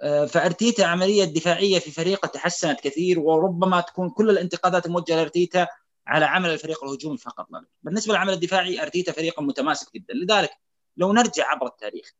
[0.01, 5.67] آه، فأرتيتا عملية دفاعية في فريقه تحسنت كثير وربما تكون كل الانتقادات الموجهة لأرتيتا
[6.07, 7.47] على عمل الفريق الهجومي فقط.
[7.51, 10.13] لا بالنسبة للعمل الدفاعي أرتيتا فريق متماسك جدا.
[10.13, 10.51] لذلك
[10.97, 12.13] لو نرجع عبر التاريخ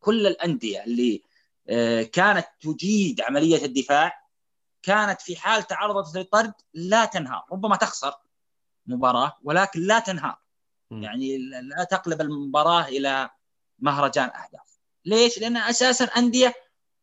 [0.00, 1.22] كل الأندية اللي
[1.68, 4.20] آه، كانت تجيد عملية الدفاع
[4.82, 8.14] كانت في حال تعرضت للطرد لا تنهار ربما تخسر
[8.86, 10.36] مباراة ولكن لا تنهار.
[10.90, 13.30] يعني لا تقلب المباراة إلى
[13.78, 14.69] مهرجان أهداف.
[15.04, 16.54] ليش؟ لأن أساسا أندية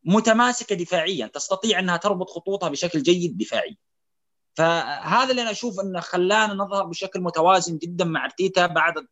[0.04, 3.78] متماسكة دفاعيا تستطيع أنها تربط خطوطها بشكل جيد دفاعي.
[4.56, 9.08] فهذا اللي أنا أشوف انه خلانا نظهر بشكل متوازن جدا مع أرتيتا بعد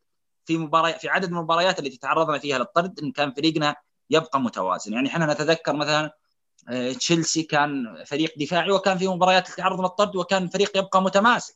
[0.45, 3.75] في مباريات في عدد من المباريات التي تعرضنا فيها للطرد إن كان فريقنا
[4.09, 4.93] يبقى متوازن.
[4.93, 6.11] يعني إحنا نتذكر مثلا
[6.69, 11.55] آه، تشيلسي كان فريق دفاعي وكان في مباريات تعرض للطرد وكان الفريق يبقى متماسك.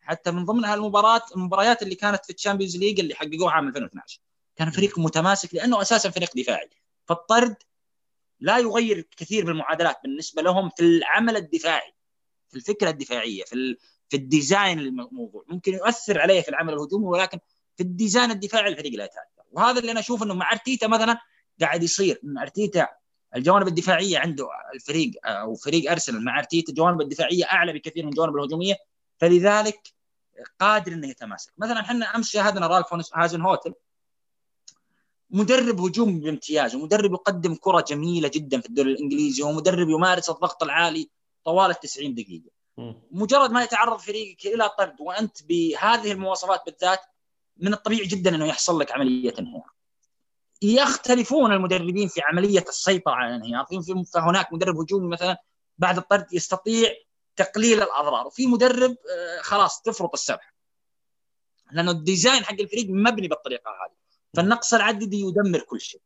[0.00, 4.20] حتى من ضمنها المباراة المباريات اللي كانت في ال Champions League اللي حققوها عام 2012
[4.56, 6.70] كان فريق متماسك لأنه أساسا فريق دفاعي.
[7.04, 7.56] فالطرد
[8.40, 11.94] لا يغير كثير بالمعادلات بالنسبة لهم في العمل الدفاعي
[12.48, 13.76] في الفكرة الدفاعية في
[14.08, 15.44] في ال design الموضوع.
[15.48, 17.38] ممكن يؤثر عليه في العمل الهجومي ولكن
[17.76, 21.18] في ال design الدفاعي الفريق لا يتاثر وهذا اللي أنا أشوف إنه مع أرتيتا مثلا
[21.60, 22.20] قاعد يصير.
[22.24, 22.88] إن أرتيتا
[23.36, 28.36] الجوانب الدفاعية عنده الفريق أو فريق أرسنال مع أرتيتا الجوانب الدفاعية أعلى بكثير من الجوانب
[28.36, 28.74] الهجومية.
[29.18, 29.92] فلذلك
[30.60, 31.52] قادر إنه يتماسك.
[31.58, 33.74] مثلا إحنا أمس شاهدنا رالف هازن هوتل
[35.30, 41.10] مدرب هجوم بامتياز ومدرب يقدم كرة جميلة جدا في الدوري الإنجليزي ومدرب يمارس الضغط العالي
[41.44, 42.50] طوال ال 90 دقيقه
[43.10, 47.00] مجرد ما يتعرض فريقك إلى طرد وأنت بهذه المواصفات بالذات
[47.56, 49.70] من الطبيعي جدا إنه يحصل لك عملية انهيار.
[50.62, 53.66] يختلفون المدربين في عملية السيطرة على الانهيار.
[53.66, 55.36] في فهناك مدرب هجومي مثلا
[55.78, 56.90] بعد الطرد يستطيع
[57.36, 60.54] تقليل الأضرار وفي مدرب آه، خلاص تفرط السبح
[61.72, 64.05] لأنه الديزاين حق الفريق مبني بالطريقة هذه.
[64.34, 66.00] فالنقص العددي يدمر كل شيء.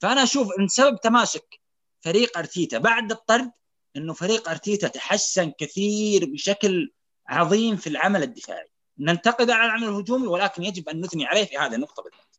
[0.00, 1.60] فأنا أشوف إن سبب تماسك
[2.00, 3.50] فريق أرتيتا بعد الطرد
[3.96, 6.92] إنه فريق أرتيتا تحسن كثير بشكل
[7.28, 8.68] عظيم في العمل الدفاعي.
[8.98, 12.36] ننتقد على العمل الهجومي ولكن يجب أن نثني عليه في هذه النقطة بالذات.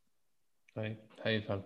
[0.76, 1.64] طيب حقيقي فعلا.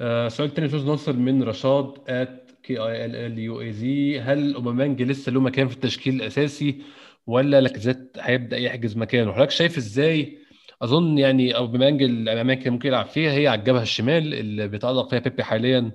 [0.00, 4.20] آه سؤال تاني أستاذ ناصر من رشاد at K E L L U A Z
[4.20, 6.82] هل اوبامانج لسه له مكان في التشكيل الأساسي
[7.26, 10.38] ولا لاكازيت هيبدأ يحجز مكانه؟ حضرتك شايف إزاي
[10.82, 15.18] أظن يعني اوبامانج الاماكن اللي ممكن يلعب فيها هي على الجبهة الشمال اللي بيتألق فيها
[15.18, 15.92] بيبي حاليا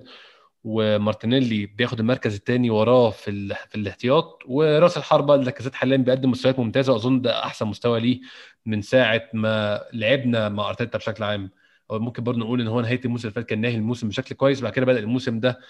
[0.64, 3.54] ومارتينيلي بياخد المركز الثاني وراه في ال...
[3.70, 8.20] في الاحتياط ورأس الحربه لاكازيت حاليا بيقدم مستويات ممتازة وأظن ده أحسن مستوى ليه
[8.66, 11.50] من ساعة ما لعبنا مع أرتيتا بشكل عام.
[11.90, 14.60] أو ممكن برضه نقول إن هو نهاية الموسم اللي فات كان ناهي الموسم بشكل كويس
[14.60, 15.60] بعد كده بدأ الموسم ده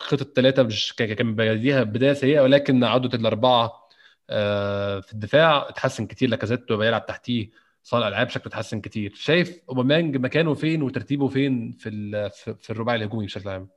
[0.00, 3.88] خطه ثلاثة مش كان بدايها بداية سيئة ولكن عودة الأربعة
[4.30, 7.50] آه، في الدفاع اتحسن كتير لاكازيت بيلعب تحتيه
[7.90, 9.14] صانع العاب شكله اتحسن كتير.
[9.14, 12.30] شايف أوباميانج مكانه فين وترتيبه فين في
[12.60, 13.68] في الرباعي الهجومي بشكل عام؟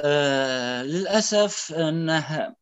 [0.00, 2.54] آه للأسف إنه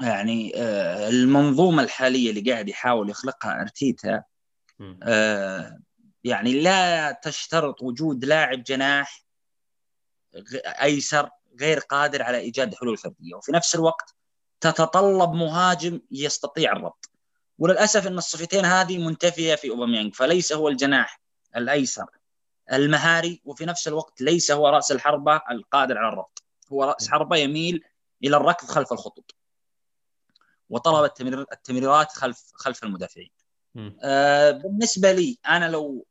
[0.00, 4.22] يعني آه المنظومة الحالية اللي قاعد يحاول يخلقها أرتيتا
[5.02, 5.78] آه
[6.24, 9.24] يعني لا تشترط وجود لاعب جناح
[10.82, 11.30] أيسر
[11.60, 13.34] غير قادر على إيجاد حلول فردية.
[13.34, 14.14] وفي نفس الوقت
[14.60, 17.09] تتطلب مهاجم يستطيع الربط.
[17.60, 21.20] وللأسف إن الصفتين هذه منتفية في اوباميانج فليس هو الجناح
[21.56, 22.06] الأيسر.
[22.72, 26.42] المهاري وفي نفس الوقت ليس هو رأس الحربة القادر على الربط.
[26.72, 27.84] هو رأس حربة يميل
[28.24, 29.34] إلى الركض خلف الخطوط.
[30.68, 31.12] وطلب
[31.52, 33.30] التمريرات خلف خلف المدافعين.
[34.02, 36.06] آه بالنسبة لي أنا لو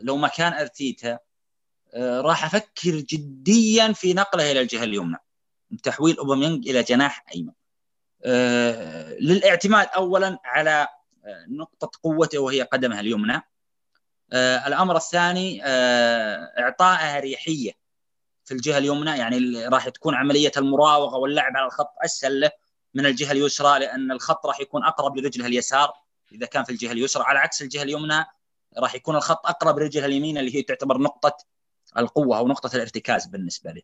[0.00, 1.18] لو مكان أرتيتا
[1.94, 5.16] آه، راح أفكر جديا في نقله إلى الجهة اليمنى.
[5.82, 7.52] تحويل اوباميانج إلى جناح أيمن.
[9.20, 10.88] للاعتماد اولا على
[11.24, 13.42] آه، نقطة قوته وهي قدمها اليمنى
[14.66, 15.60] الأمر الثاني
[16.58, 17.72] إعطائها اريحيه
[18.44, 22.50] في الجهة اليمنى يعني راح تكون عملية المراوغة واللعب على الخط أسهل له
[22.94, 25.92] من الجهة اليسرى لأن الخط راح يكون أقرب لرجله اليسار
[26.32, 28.24] إذا كان في الجهة اليسرى على عكس الجهة اليمنى
[28.78, 31.36] راح يكون الخط أقرب لرجله اليمين اللي هي تعتبر نقطة
[31.98, 33.82] القوة أو نقطة الارتكاز بالنسبة له.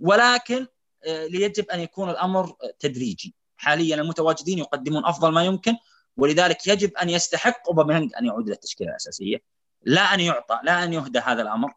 [0.00, 0.66] ولكن
[1.04, 3.34] آه، يجب أن يكون الأمر تدريجي.
[3.60, 5.76] حاليا المتواجدين يقدمون أفضل ما يمكن
[6.16, 9.42] ولذلك يجب أن يستحق اوباميانج أن يعود إلى التشكيلة الأساسية.
[9.82, 11.74] لا أن يعطى لا أن يهدى هذا الأمر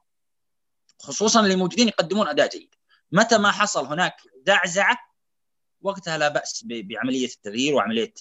[0.99, 2.75] خصوصا اللي موجودين يقدمون أداء جيد.
[3.11, 4.15] متى ما حصل هناك
[4.47, 4.97] زعزعة
[5.81, 8.13] وقتها لا بأس بعملية التغيير وعملية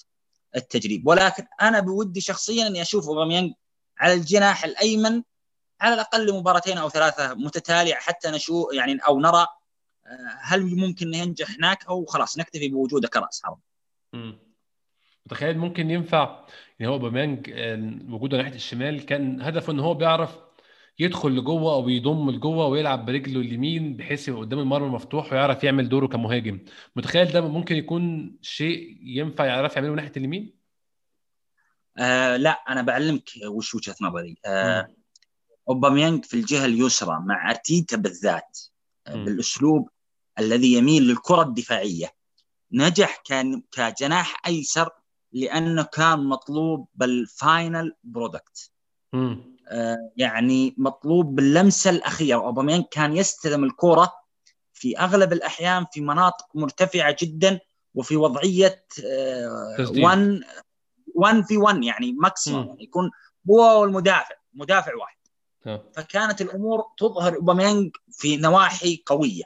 [0.55, 1.07] التجريب.
[1.07, 3.53] ولكن أنا بودي شخصيا اني أشوف اوباميانج
[3.97, 5.23] على الجناح الأيمن
[5.81, 9.47] على الأقل لمباراتين أو ثلاثة متتالية حتى نشوف يعني أو نرى
[10.41, 13.59] هل ممكن ينجح هناك أو خلاص نكتفي بوجوده كرأس حرب.
[15.25, 16.45] متخيل ممكن ينفع؟
[16.79, 20.39] يعني هو أوباميانج آه، وجوده ناحية الشمال كان هدفه إن هو بيعرف
[20.99, 25.89] يدخل لجوة أو يضم لجوه ويلعب برجله اليمين بحيث يبقى قدام المرمى مفتوح ويعرف يعمل
[25.89, 26.59] دوره كمهاجم.
[26.95, 30.53] متخيل ده ممكن يكون شيء ينفع يعرف يعمله ناحية اليمين؟
[31.97, 34.37] آه لا أنا بعلمك وش وجهة نظري.
[34.45, 34.87] آه
[35.69, 38.59] أوباميانج في الجهة اليسرى مع أرتيتا بالذات
[39.09, 39.89] بالأسلوب
[40.39, 42.13] الذي يميل للكرة الدفاعية.
[42.71, 44.89] نجح كان كجناح أيسر
[45.31, 48.71] لأنه كان مطلوب بال final product.
[49.67, 52.37] آه يعني مطلوب باللمسة الأخيرة.
[52.37, 54.13] أوباميانج كان يستلم الكرة
[54.73, 57.59] في أغلب الأحيان في مناطق مرتفعة جدا
[57.95, 58.85] وفي وضعية
[59.79, 60.41] 1
[61.15, 63.11] 1 في 1 يعني maximum يعني يكون
[63.49, 65.17] هو والمدافع مدافع واحد.
[65.93, 69.43] فكانت الأمور تظهر اوباميانج في نواحي قوية.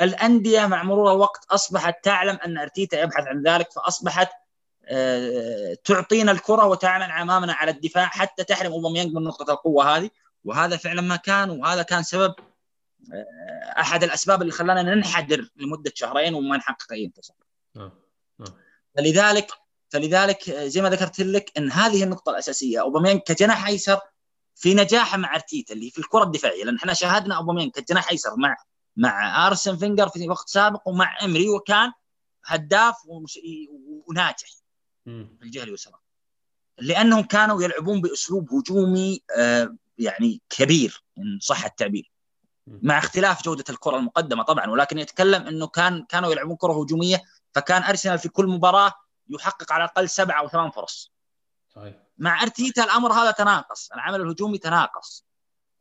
[0.00, 4.28] الأندية مع مرور الوقت أصبحت تعلم أن أرتيتا يبحث عن ذلك فأصبحت
[4.88, 10.10] آه، تعطينا الكرة وتعتمد امامنا على الدفاع حتى تحرم اوباميانج من نقطة القوة هذه.
[10.44, 12.34] وهذا فعلا ما كان وهذا كان سبب
[13.12, 17.36] آه، أحد الأسباب اللي خلانا ننحدر لمدة شهرين وما نحقق أي انتصار.
[18.96, 19.50] فلذلك
[19.88, 24.00] فلذلك زي ما ذكرت لك إن هذه النقطة الأساسية اوباميانج كجناح أيسر
[24.56, 28.56] في نجاحه مع أرتيتا اللي في الكرة الدفاعية لأن إحنا شاهدنا أوباميانج كجناح أيسر مع
[28.96, 31.92] مع أرسن فينجر في وقت سابق ومع إمري وكان
[32.44, 32.94] هداف
[34.06, 34.48] وناجح
[35.04, 35.94] في الجهة اليسرى.
[36.78, 42.12] لأنهم كانوا يلعبون بأسلوب هجومي آه، يعني كبير ان صح التعبير.
[42.66, 47.22] مع اختلاف جودة الكرة المقدمة طبعا ولكن يتكلم إنه كان كانوا يلعبون كرة هجومية
[47.54, 48.92] فكان أرسنال في كل مباراة
[49.28, 51.12] يحقق على الأقل سبعة أو ثمان فرص.
[51.68, 52.05] صحيح.
[52.18, 55.26] مع أرتيتا الأمر هذا تناقص العمل الهجومي تناقص.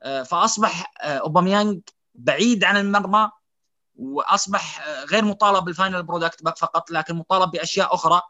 [0.04, 1.82] آه، فأصبح آه، أوباميانج
[2.16, 3.32] بعيد عن المرمى
[3.96, 8.22] وأصبح غير مطالب بال final product فقط لكن مطالب بأشياء أخرى.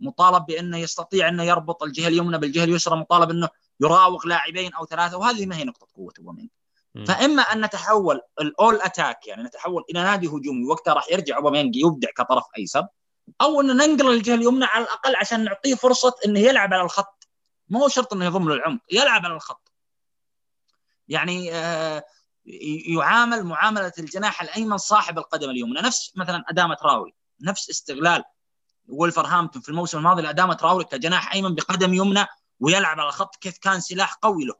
[0.00, 3.48] مطالب بأنه يستطيع أنه يربط الجهة اليمنى بالجهة اليسرى مطالب أنه
[3.80, 6.50] يراوغ لاعبين أو ثلاثة وهذه ما هي نقطة قوة أوباميانج.
[7.06, 11.76] فإما أن نتحول ل all attack يعني نتحول إلى نادي هجومي وقتها راح يرجع أوباميانج
[11.76, 12.86] يبدع كطرف أيسر
[13.40, 17.19] أو انه ننقل الجهة اليمنى على الأقل عشان نعطيه فرصة إنه يلعب على الخط
[17.70, 19.72] مو شرط إنه يضم للعمق يلعب على الخط.
[21.08, 22.04] يعني آه
[22.96, 25.80] يعامل معاملة الجناح الأيمن صاحب القدم اليمنى.
[25.80, 28.22] نفس مثلا ادامه راوي نفس استغلال
[28.88, 32.26] ولفرهامبتون في الموسم الماضي لادامه راوي كجناح أيمن بقدم يمنى
[32.60, 34.54] ويلعب على الخط كيف كان سلاح قوي له.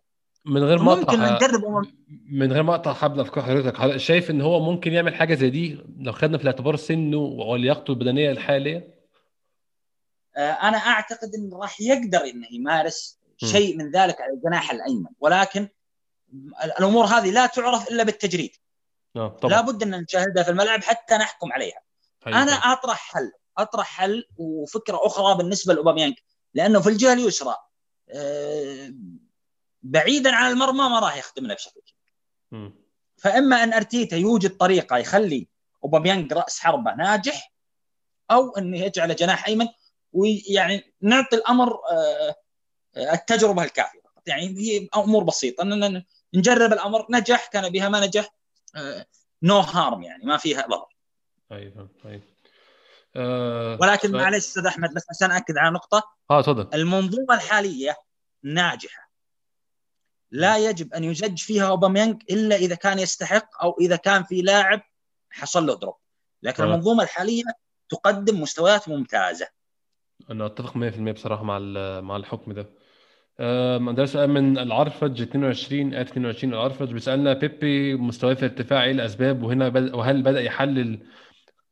[0.44, 1.86] من غير ما ممكن نجرب
[2.30, 5.78] من غير ما أقطع حبل افكار حضرتك شايف إن هو ممكن يعمل حاجة زي دي؟
[5.98, 8.99] لو خدنا في الاعتبار سنه ولياقته البدنية الحالية؟
[10.36, 15.68] أنا أعتقد انه راح يقدر إنه يمارس شيء من ذلك على الجناح الأيمن ولكن
[16.64, 18.56] الأمور هذه لا تعرف إلا بالتجريب.
[19.16, 19.54] آه، طبعا.
[19.54, 21.80] لابد أن نشاهدها في الملعب حتى نحكم عليها.
[22.20, 22.42] حقيقة.
[22.42, 26.14] أنا أطرح حل أطرح حل وفكرة أخرى بالنسبة لاوباميانج
[26.54, 27.56] لأنه في الجهة اليسرى
[28.10, 28.94] آه،
[29.82, 32.72] بعيدا عن المرمى ما راح يخدمنا بشكل كبير.
[33.16, 35.48] فإما أن أرتيتا يوجد طريقة يخلي
[35.84, 37.52] اوباميانج رأس حربة ناجح
[38.30, 39.68] أو انه يجعله جناح أيمن
[40.12, 42.34] ويعني نعطي الأمر آه،
[42.96, 44.00] التجربة الكافية.
[44.26, 45.62] يعني هي أمور بسيطة.
[45.62, 46.04] ان
[46.34, 47.06] نجرب الأمر.
[47.10, 48.34] نجح كان بها ما نجح
[49.42, 50.86] no آه، harm يعني ما فيها ضرر.
[51.50, 52.22] طيب طيب.
[53.16, 56.02] أه ولكن معلش أستاذ أحمد بس عشان أكد على نقطة.
[56.30, 56.68] آه تفضل.
[56.74, 57.96] المنظومة الحالية
[58.42, 59.10] ناجحة.
[60.30, 64.82] لا يجب أن يزج فيها اوباميانج إلا إذا كان يستحق أو إذا كان في لاعب
[65.30, 65.96] حصل له drop.
[66.42, 66.66] لكن أه.
[66.66, 67.42] المنظومة الحالية
[67.88, 69.48] تقدم مستويات ممتازة.
[70.30, 71.58] أنا أتفق 100% بصراحة مع
[72.00, 72.66] مع الحكم ده.
[73.92, 79.42] ده سؤال من العرفج 22 ات 22 العرفج بيسألنا بيبي مستواه في ارتفاع إيه الأسباب
[79.42, 79.94] وهنا بد...
[79.94, 80.98] وهل بدأ يحلل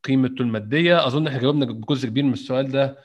[0.05, 2.99] قيمته المادية؟ أظن إحنا جاوبنا جزء كبير من السؤال ده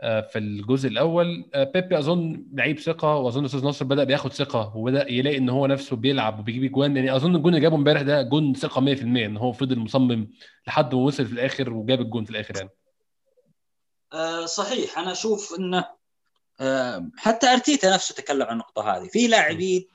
[0.00, 1.50] آه، في الجزء الأول.
[1.54, 5.66] آه، بيبي أظن لعيب ثقة وأظن أستاذ ناصر بدأ بياخد ثقة وبدأ يلاقي إن هو
[5.66, 9.36] نفسه بيلعب وبيجيب اجوان يعني أظن الجون اللي جابه امبارح ده جون ثقة 100% إن
[9.36, 10.28] هو فضل مصمم
[10.66, 12.68] لحد ما وصل في الآخر وجاب الجون في الآخر يعني.
[12.68, 12.87] آه
[14.44, 15.84] صحيح أنا أشوف إنه
[16.60, 19.88] آه حتى أرتيتا نفسه تكلم عن النقطة هذه في لاعبين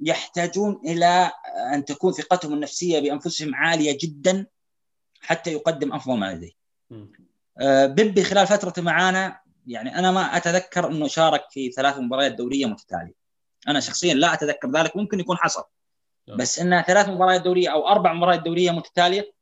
[0.00, 1.32] يحتاجون إلى
[1.74, 4.46] أن تكون ثقتهم النفسية بأنفسهم عالية جدا
[5.20, 6.52] حتى يقدم أفضل ما لديه.
[7.58, 12.66] آه بيبي خلال فترته معانا يعني أنا ما أتذكر إنه شارك في ثلاث مباريات دورية
[12.66, 13.14] متتالية.
[13.68, 15.64] أنا شخصيا لا أتذكر ذلك ممكن يكون حصل.
[16.28, 16.36] نعم.
[16.36, 19.32] بس إنها ثلاث مباريات دورية أو أربع مباريات دورية متتالية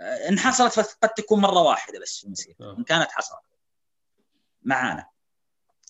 [0.00, 2.76] آه، إن حصلت فقد تكون مرة واحدة بس في نعم.
[2.76, 3.53] إن كانت حصلت
[4.64, 5.06] معانا.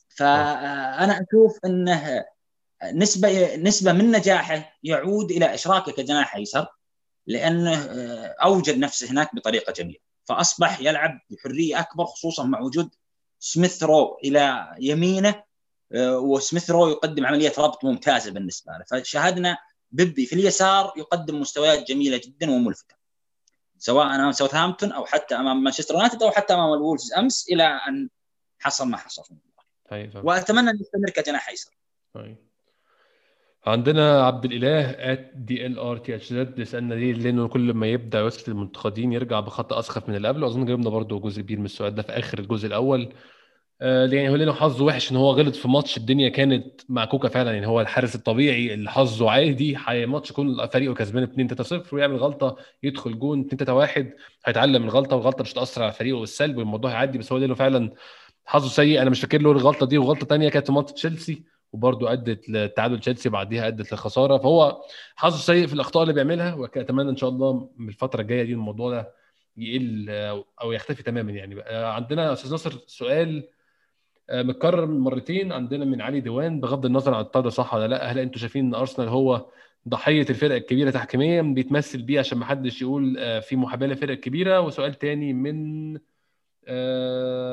[0.09, 1.27] فأنا.
[1.31, 2.25] أشوف إنه
[2.93, 6.67] نسبة نسبة من نجاحه يعود إلى إشراكه كجناح أيسر
[7.27, 7.85] لأنه
[8.43, 9.99] أوجد نفسه هناك بطريقة جميلة.
[10.25, 12.95] فأصبح يلعب بحرية أكبر خصوصا مع وجود
[13.39, 15.43] سميث رو إلى يمينه
[16.01, 18.85] وسميث رو يقدم عملية ربط ممتازة بالنسبة له.
[19.01, 19.59] فشاهدنا
[19.91, 22.95] بيبي في اليسار يقدم مستويات جميلة جدا وملفتة.
[23.79, 28.09] سواء أمام ساوثهامبتون أو حتى أمام مانشستر يونايتد أو حتى أمام الولفز أمس إلى أن
[28.59, 29.23] حصل ما حصل.
[29.91, 31.71] طيب وأتمنى أن يستمر كجناح أيسر.
[32.15, 32.37] طيب.
[33.67, 37.87] عندنا عبد الإله at D L R T H Z بيسألنا ليه لأنه كل ما
[37.87, 41.65] يبدأ يسكت المنتقدين يرجع بخطأ أسخف من اللي قبله؟ أظن جبنا برضو جزء كبير من
[41.65, 43.13] السؤال ده في آخر الجزء الأول.
[43.81, 47.53] آه يعني هو لأنه حظه وحش إن هو غلط في ماتش الدنيا كانت معكوكه فعلا
[47.53, 52.17] يعني هو الحارس الطبيعي اللي حظه عادي ماتش يكون فريقه كسبان 2 3 0 ويعمل
[52.17, 54.13] غلطة يدخل جون 2 3 1
[54.47, 57.93] هيتعلم من الغلطة والغلطة مش تاثر على فريقه بالسلب والموضوع هيعدي بس هو لأنه فعلا
[58.45, 59.03] حظه سيء.
[59.03, 61.43] أنا مش فاكر له الغلطة دي وغلطة ثانية كانت في ماتش تشيلسي
[61.73, 64.39] وبرده أدت لتعادل تشيلسي بعديها أدت لخسارة.
[64.39, 64.83] فهو
[65.17, 68.91] حظه سيء في الأخطاء اللي بيعملها وأتمنى إن شاء الله من الفترة الجاية دي الموضوع
[68.91, 69.13] ده
[69.57, 70.11] يقل
[70.63, 71.63] أو يختفي تماما يعني.
[71.69, 73.49] عندنا أستاذ ناصر سؤال
[74.31, 75.53] آه، متكرر مرتين.
[75.53, 78.75] عندنا من علي ديوان بغض النظر عن الطرد صح ولا لأ هل أنتم شايفين إن
[78.75, 79.47] أرسنال هو
[79.89, 84.61] ضحية الفرق الكبيرة تحكيميا بيتمثل بيه عشان ما حدش يقول آه، في محاباة للفرق الكبيره
[84.61, 85.99] وسؤال تاني من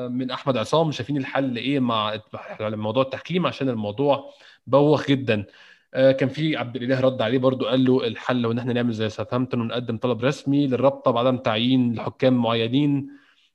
[0.08, 0.92] من أحمد عصام.
[0.92, 2.20] شايفين الحل إيه مع
[2.60, 4.32] موضوع التحكيم؟ عشان الموضوع
[4.66, 5.44] بوخ جدا.
[5.92, 9.08] كان في عبد الإله رد عليه برضو قال له الحل هو ان إحنا نعمل زي
[9.08, 13.10] ساوثهامبتون ونقدم طلب رسمي للرابطة بعدم تعيين لحكام معينين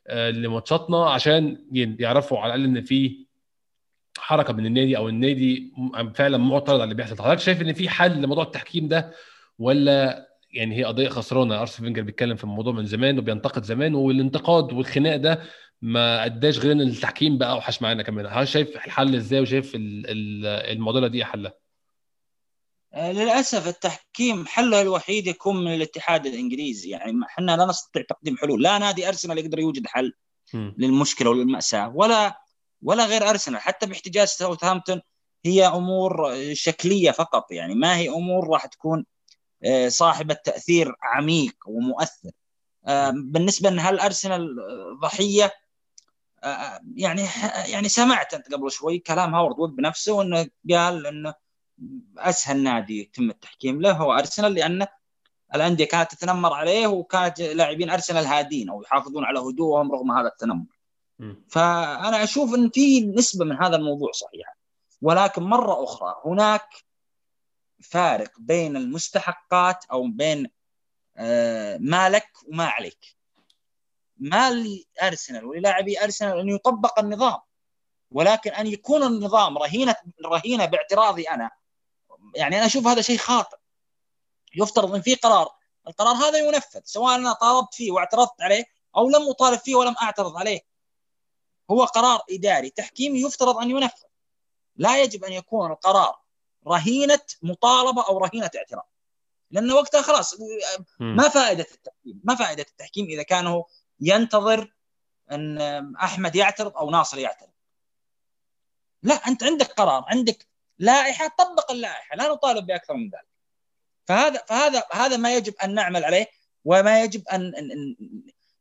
[0.08, 1.58] آه، لماتشاتنا عشان
[2.00, 3.26] يعرفوا على الأقل إن في
[4.18, 5.74] حركة من النادي أو النادي
[6.16, 7.24] فعلا معترض على اللي بيحصل.
[7.24, 9.12] حضرتك شايف إن في حل لموضوع التحكيم ده
[9.60, 11.62] ولا يعني هي قضية خسرانة.
[11.62, 15.44] ارسنال فينجر بيتكلم في الموضوع من زمان وبينتقد زمان والانتقاد والخناق ده
[15.82, 18.26] ما أداش غير إن التحكيم بقى أوحش معانا كمان.
[18.30, 21.54] هل شايف الحل إزاي وشايف المعضلة دي حلها؟
[22.94, 26.90] آه، للأسف التحكيم حله الوحيد يكون من الاتحاد الإنجليزي.
[26.90, 28.64] يعني إحنا لا نستطيع تقديم حلول.
[28.64, 30.14] لا نادي أرسنال يقدر يوجد حل
[30.54, 30.72] م.
[30.78, 32.42] للمشكلة وللماساه ولا
[32.82, 33.60] ولا غير أرسنال.
[33.60, 35.02] حتى باحتجاج ساوثهامبتون
[35.46, 37.52] هي أمور شكلية فقط.
[37.52, 39.06] يعني ما هي أمور راح تكون
[39.88, 42.32] صاحبه تاثير عميق ومؤثر.
[42.88, 44.56] آه، بالنسبة إن هل ارسنال
[45.02, 45.54] ضحيه
[46.96, 47.26] يعني
[47.66, 51.34] يعني سمعت أنت قبل شوي كلام هاورد ويب بنفسه وانه قال إنه
[52.18, 54.88] أسهل نادي يتم التحكيم له هو أرسنال لأنه
[55.56, 60.66] الأندية كانت تتنمر عليه وكانت لاعبين أرسنال هادين أو يحافظون على هدوءهم رغم هذا التنمر.
[61.48, 64.58] فأنا أشوف إن في نسبة من هذا الموضوع صحيحة.
[65.02, 66.70] ولكن مرة أخرى هناك
[67.82, 70.52] فارق بين المستحقات أو بين
[71.18, 73.18] آه، ما لك وما عليك.
[74.18, 77.40] ما لارسنال وللاعبي أرسنال أن يطبق النظام
[78.12, 81.52] ولكن أن يكون النظام رهينة رهينة باعتراضي أنا.
[82.36, 83.58] يعني أنا أشوف هذا شيء خاطئ.
[84.56, 85.50] يفترض إن في قرار
[85.88, 88.66] القرار هذا ينفذ سواء أنا طالبت فيه واعترضت عليه
[88.98, 90.62] أو لم أطالب فيه ولم أعترض عليه.
[91.72, 94.04] هو قرار إداري تحكيمي يفترض أن ينفذ.
[94.76, 96.20] لا يجب أن يكون القرار
[96.68, 98.90] رهينة مطالبة أو رهينة اعتراض.
[99.52, 100.36] لأنه وقتها خلاص
[101.00, 103.66] ما فائدة التحكيم ما فائدة التحكيم إذا كان هو
[104.00, 104.74] ينتظر
[105.32, 105.62] أن
[105.96, 107.50] أحمد يعترض أو ناصر يعترض.
[109.04, 110.48] لا أنت عندك قرار عندك
[110.80, 113.28] لائحة طبق اللائحة لا نطالب بأكثر من ذلك.
[114.06, 116.28] فهذا فهذا هذا ما يجب أن نعمل عليه
[116.66, 117.96] وما يجب أن, أن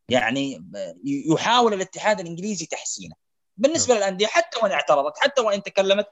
[0.08, 0.70] يعني
[1.04, 3.14] يحاول الاتحاد الإنجليزي تحسينه.
[3.56, 4.02] بالنسبة نعم.
[4.02, 6.06] للأندية حتى وإن اعترضت حتى وإن تكلمت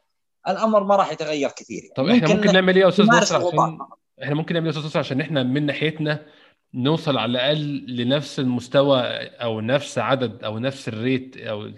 [0.49, 1.95] الأمر ما راح يتغير كثير يعني.
[1.97, 3.79] طب إحنا ممكن نعمل إيه يا أستاذ نصر عشان
[4.23, 6.27] إحنا ممكن نعمل إيه يا أستاذ نصر عشان إحنا من ناحيتنا
[6.75, 11.69] نوصل على الأقل لنفس المستوى أو نفس عدد أو نفس الريت أو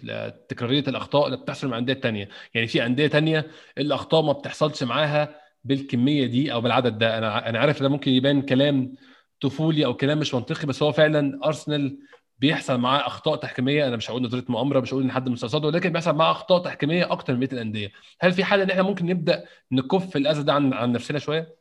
[0.48, 2.28] تكراريه الأخطاء اللي بتحصل مع أندية تانية.
[2.54, 3.46] يعني في أندية تانية
[3.78, 7.18] الأخطاء ما بتحصلش معاها بالكمية دي أو بالعدد ده.
[7.18, 8.94] أنا أنا عارف ده ممكن يبان كلام
[9.40, 11.98] طفولي أو كلام مش منطقي بس هو فعلا أرسنال
[12.38, 13.88] بيحصل معاه أخطاء تحكيمية.
[13.88, 17.12] أنا مش هقول نظرية مؤامرة مش هقول إن حد مستقصده ولكن بيحصل معاه أخطاء تحكيمية
[17.12, 17.92] أكتر من بقيه الأندية.
[18.20, 21.56] هل في حل إن إحنا ممكن نبدأ نكف الاذى ده عن عن نفسنا شوية؟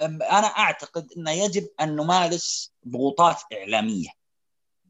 [0.00, 4.08] أنا أعتقد إنه يجب أن نمارس ضغوطات إعلامية.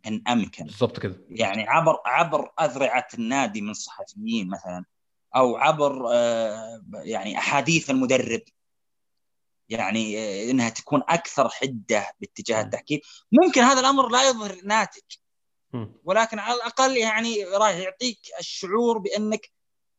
[0.07, 0.65] إن أمكن.
[0.65, 1.17] بالضبط كده.
[1.31, 4.85] يعني عبر عبر أذرعة النادي من صحفيين مثلا
[5.37, 8.41] أو عبر آه، يعني أحاديث المدرب.
[9.69, 13.01] يعني آه، إنها تكون أكثر حدة باتجاه التحكيم.
[13.33, 15.03] ممكن هذا الأمر لا يظهر ناتج.
[16.05, 19.51] ولكن على الأقل يعني راح يعطيك الشعور بأنك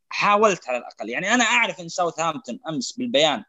[0.09, 1.09] حاولت على الأقل.
[1.09, 3.43] يعني أنا أعرف إن ساوثهامبتون أمس بالبيان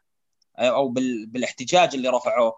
[0.57, 0.89] آه، أو
[1.27, 2.55] بالاحتجاج اللي رفعوه.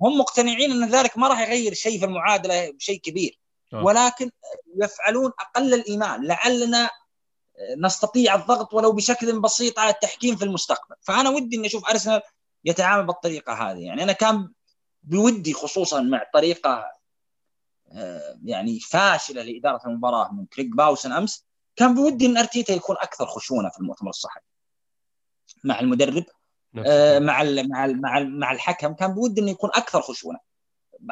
[0.00, 3.38] هم مقتنعين إن ذلك ما راح يغير شيء في المعادلة بشيء كبير.
[3.72, 4.30] ولكن
[4.76, 6.26] يفعلون أقل الإيمان.
[6.26, 6.90] لعلنا
[7.78, 10.96] نستطيع الضغط ولو بشكل بسيط على التحكيم في المستقبل.
[11.00, 12.22] فأنا ودي إني أشوف ارسنال
[12.64, 13.78] يتعامل بالطريقة هذه.
[13.78, 14.52] يعني أنا كان
[15.02, 16.84] بودي خصوصا مع طريقة
[17.92, 21.46] آه، يعني فاشلة لإدارة المباراة من كريك باوسن أمس
[21.76, 24.46] كان بودي إن أرتيتا يكون أكثر خشونة في المؤتمر الصحفي.
[25.64, 26.24] مع المدرب
[26.86, 30.38] آه، مع مع مع مع الحكم كان بودي إنه يكون أكثر خشونة.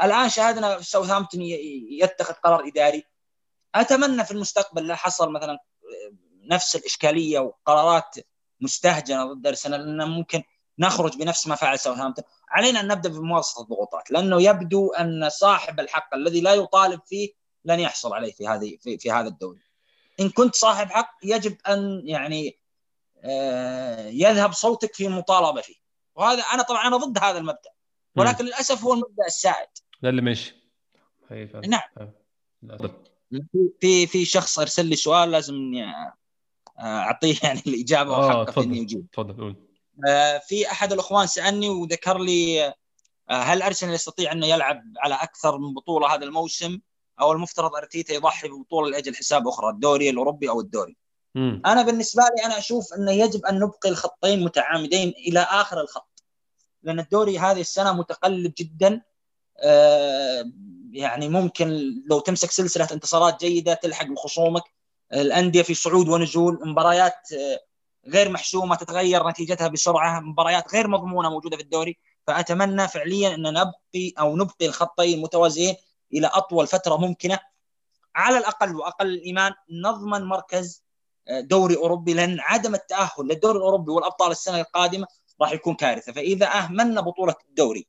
[0.03, 1.41] الآن شاهدنا ساوثهامبتون
[2.01, 3.05] يتخذ قرار إداري.
[3.75, 5.59] أتمنى في المستقبل لا حصل مثلا
[6.43, 8.17] نفس الإشكالية وقرارات
[8.61, 10.43] مستهجنة ضد أرسنال ان ممكن
[10.79, 12.25] نخرج بنفس ما فعل ساوثهامبتون.
[12.49, 17.33] علينا أن نبدأ بممارسة الضغوطات لأنه يبدو أن صاحب الحق الذي لا يطالب فيه
[17.65, 19.61] لن يحصل عليه في هذه في, في هذا الدوري
[20.21, 22.59] إن كنت صاحب حق يجب أن يعني
[23.25, 25.75] آه، يذهب صوتك في المطالبه فيه.
[26.15, 27.71] وهذا أنا طبعا أنا ضد هذا المبدأ.
[28.17, 29.69] ولكن للأسف هو المبدأ السائد.
[30.03, 30.57] ده اللي ماشي.
[31.67, 31.81] نعم.
[33.81, 35.93] في في شخص أرسل لي سؤال لازم اني
[36.81, 39.07] أعطيه يعني الإجابة آه وحقه إني أجيب.
[39.13, 39.72] تفضل آه
[40.49, 42.67] في أحد الأخوان سألني وذكر لي
[43.31, 46.81] آه هل أرسنال يستطيع انه يلعب على أكثر من بطولة هذا الموسم
[47.21, 50.97] أو المفترض أرتيتا يضحي ببطولة لأجل حساب أخرى الدوري الأوروبي أو الدوري
[51.35, 51.63] مم.
[51.67, 56.23] أنا بالنسبة لي أنا أشوف انه يجب أن نبقي الخطين متعامدين إلى آخر الخط
[56.83, 59.03] لأن الدوري هذه السنة متقلب جدا
[59.59, 60.53] آه
[60.93, 61.69] يعني ممكن
[62.11, 64.63] لو تمسك سلسلة انتصارات جيدة تلحق بخصومك
[65.13, 67.61] الأندية في صعود ونزول مباريات آه،
[68.07, 71.99] غير محسومه تتغير نتيجتها بسرعة مباريات غير مضمونة موجودة في الدوري.
[72.27, 75.77] فأتمنى فعليا أن نبقي أو نبقي الخطين متوازيين
[76.13, 77.39] إلى أطول فترة ممكنة.
[78.15, 80.85] على الأقل وأقل الإيمان نضمن مركز
[81.29, 85.07] آه، دوري أوروبي لأن عدم التأهل للدوري الأوروبي والأبطال السنة القادمة
[85.41, 86.13] راح يكون كارثة.
[86.13, 87.87] فإذا أهملنا بطولة الدوري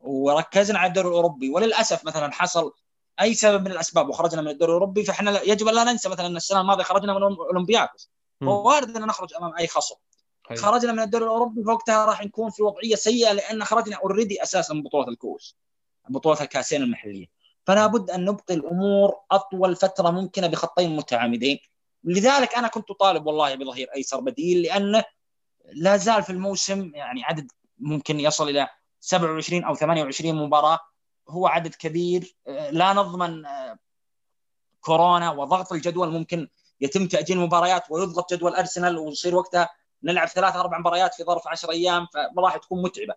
[0.00, 2.72] وركزنا على الدوري الأوروبي وللأسف مثلا حصل
[3.20, 6.36] أي سبب من الأسباب وخرجنا من الدوري الأوروبي فإحنا يجب أن لا ننسى مثلا إن
[6.36, 8.10] السنة الماضية خرجنا من اولمبياكوس
[8.48, 9.94] وارد أن نخرج أمام أي خصم.
[10.56, 14.82] خرجنا من الدوري الأوروبي فوقتها راح نكون في وضعية سيئة لأن خرجنا اوريدي أساسا من
[14.82, 15.56] بطولة الكؤوس
[16.08, 17.26] بطولة الكاسين المحلية.
[17.66, 21.58] فلا بد أن نبقي الأمور أطول فترة ممكنة بخطين متعامدين.
[22.04, 25.04] لذلك أنا كنت أطالب والله بظهير أيسر بديل لأنه
[25.72, 28.68] لا زال في الموسم يعني عدد ممكن يصل إلى
[29.00, 30.78] 27 أو 28 مباراة.
[31.28, 32.36] هو عدد كبير.
[32.46, 33.78] آه، لا نضمن آه،
[34.80, 36.48] كورونا وضغط الجدول ممكن
[36.80, 39.68] يتم تأجيل المباريات ويضغط جدول أرسنال ويصير وقتها
[40.02, 42.06] نلعب ثلاث أربع مباريات في ظرف 10 أيام
[42.36, 43.14] فراح تكون متعبة.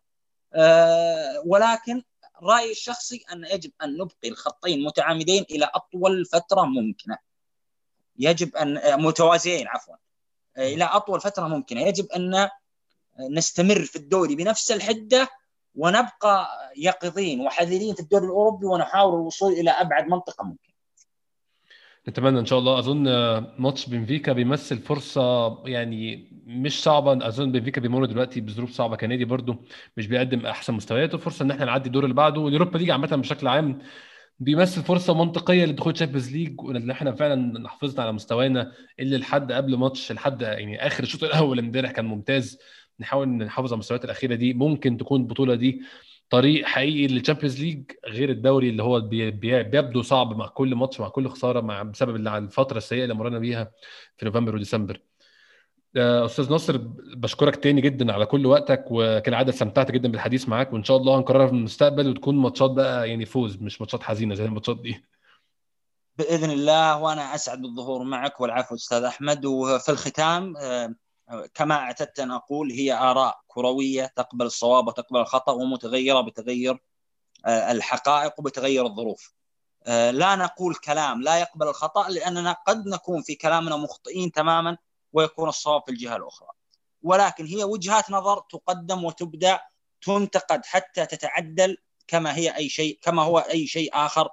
[0.54, 2.04] آه، ولكن
[2.44, 7.18] رأيي الشخصي أن يجب أن نبقي الخطين متعامدين إلى أطول فترة ممكنة.
[8.20, 9.96] يجب أن متوازيين عفوا
[10.58, 12.50] إلى أطول فترة ممكنة، يجب أن
[13.20, 15.30] نستمر في الدوري بنفس الحدة
[15.76, 16.48] ونبقى
[16.78, 20.73] يقظين وحذرين في الدوري الأوروبي ونحاول الوصول إلى أبعد منطقة ممكن.
[22.10, 22.80] نتمنى إن شاء الله.
[22.80, 23.04] أظن
[23.60, 27.28] ماتش بنفيكا بيمثل فرصة يعني مش صعبة.
[27.28, 29.60] أظن بنفيكا بيمر دلوقتي بظروف صعبة كنادي برده
[29.98, 31.18] مش بيقدم أحسن مستوياته.
[31.18, 32.42] فرصة إن إحنا نعدي الدور اللي بعده.
[32.41, 33.80] وال Europa League عامة بشكل عام
[34.40, 39.78] بيمثل فرصة منطقية لدخول Champions League وإن إحنا فعلا حافظنا على مستوانا اللي لحد قبل
[39.78, 42.60] ماتش لحد يعني آخر الشوط الأول امبارح كان ممتاز.
[43.00, 44.54] نحاول نحافظ على المستويات الأخيرة دي.
[44.54, 45.82] ممكن تكون البطولة دي.
[46.34, 51.10] طريق حقيقي لل Champions League غير الدوري اللي هو بيبدو صعب مع كل ماتش مع
[51.10, 53.72] كل خسارة مع بسبب الفترة السيئة اللي مرينا بيها
[54.18, 55.02] في نوفمبر وديسمبر.
[55.98, 56.78] آه، أستاذ ناصر
[57.16, 61.48] بشكرك تاني جدا على كل وقتك وكالعادة استمتعت جدا بالحديث معاك وإن شاء الله هنكررها
[61.48, 65.06] في المستقبل وتكون ماتشات بقى يعني فوز مش ماتشات حزينة زي الماتشات دي.
[66.18, 69.46] بإذن الله وأنا أسعد بالظهور معك والعفو أستاذ أحمد.
[69.46, 70.96] وفي الختام آه،
[71.54, 76.78] كما اعتدت أن أقول هي آراء كروية تقبل الصواب وتقبل الخطأ ومتغيرة بتغير
[77.46, 79.34] آه، الحقائق وبتغير الظروف.
[79.86, 84.78] آه، لا نقول كلام لا يقبل الخطأ لأننا قد نكون في كلامنا مخطئين تماما
[85.14, 86.50] ويكون الصواب في الجهة الأخرى.
[87.02, 89.60] ولكن هي وجهات نظر تقدم وتبدأ
[90.02, 91.78] تنتقد حتى تتعدل
[92.08, 94.30] كما هي أي شيء كما هو أي شيء آخر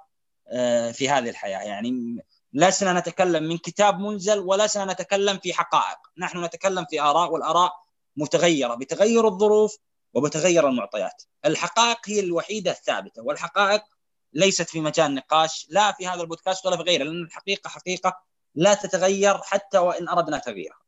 [0.47, 2.23] آه، في هذه الحياة يعني
[2.53, 5.97] لسنا نتكلم من كتاب منزل ولسنا نتكلم في حقائق.
[6.17, 7.73] نحن نتكلم في آراء والآراء
[8.17, 9.77] متغيرة بتغير الظروف
[10.13, 11.23] وبتغير المعطيات.
[11.45, 13.83] الحقائق هي الوحيدة الثابتة والحقائق
[14.33, 18.17] ليست في مجال نقاش لا في هذا البودكاست ولا في غيره لأن الحقيقة حقيقة
[18.55, 20.81] لا تتغير حتى وإن أردنا تغييرها.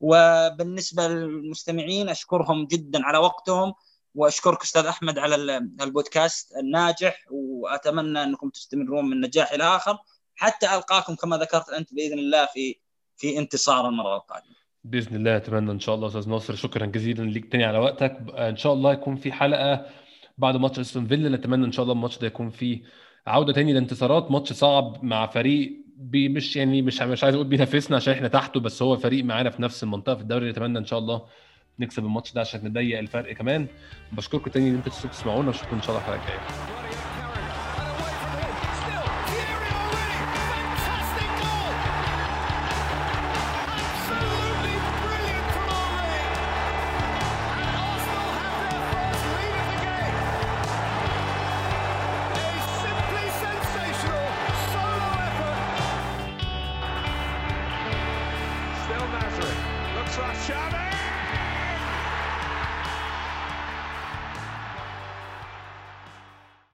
[0.00, 3.74] وبالنسبة للمستمعين أشكرهم جدا على وقتهم
[4.14, 5.34] وأشكرك أستاذ أحمد على
[5.80, 9.98] البودكاست الناجح وأتمنى أنكم تستمرون من نجاح إلى آخر.
[10.36, 12.76] حتى ألقاكم كما ذكرت أنت بإذن الله في
[13.16, 14.56] في انتصار المرة القادمة.
[14.84, 16.54] بإذن الله أتمنى إن شاء الله أستاذ ناصر.
[16.54, 18.16] شكرا جزيلا ليك تاني على وقتك.
[18.34, 19.86] إن شاء الله يكون في حلقة
[20.38, 21.28] بعد ماتش أستون فيلا.
[21.36, 22.82] نتمنى إن شاء الله الماتش ده يكون فيه
[23.26, 24.30] عودة تاني لانتصارات.
[24.30, 28.60] ماتش صعب مع فريق بي مش يعني مش مش عايز أقول بينافسنا عشان إحنا تحته
[28.60, 30.50] بس هو فريق معانا في نفس المنطقة في الدوري.
[30.50, 31.26] نتمنى إن شاء الله
[31.78, 33.66] نكسب الماتش ده عشان نضيق الفرق كمان.
[34.12, 35.48] بشكركم تاني إن أنتوا تسمعونا.
[35.48, 36.85] واشوفكم إن شاء الله الحلقة الجايه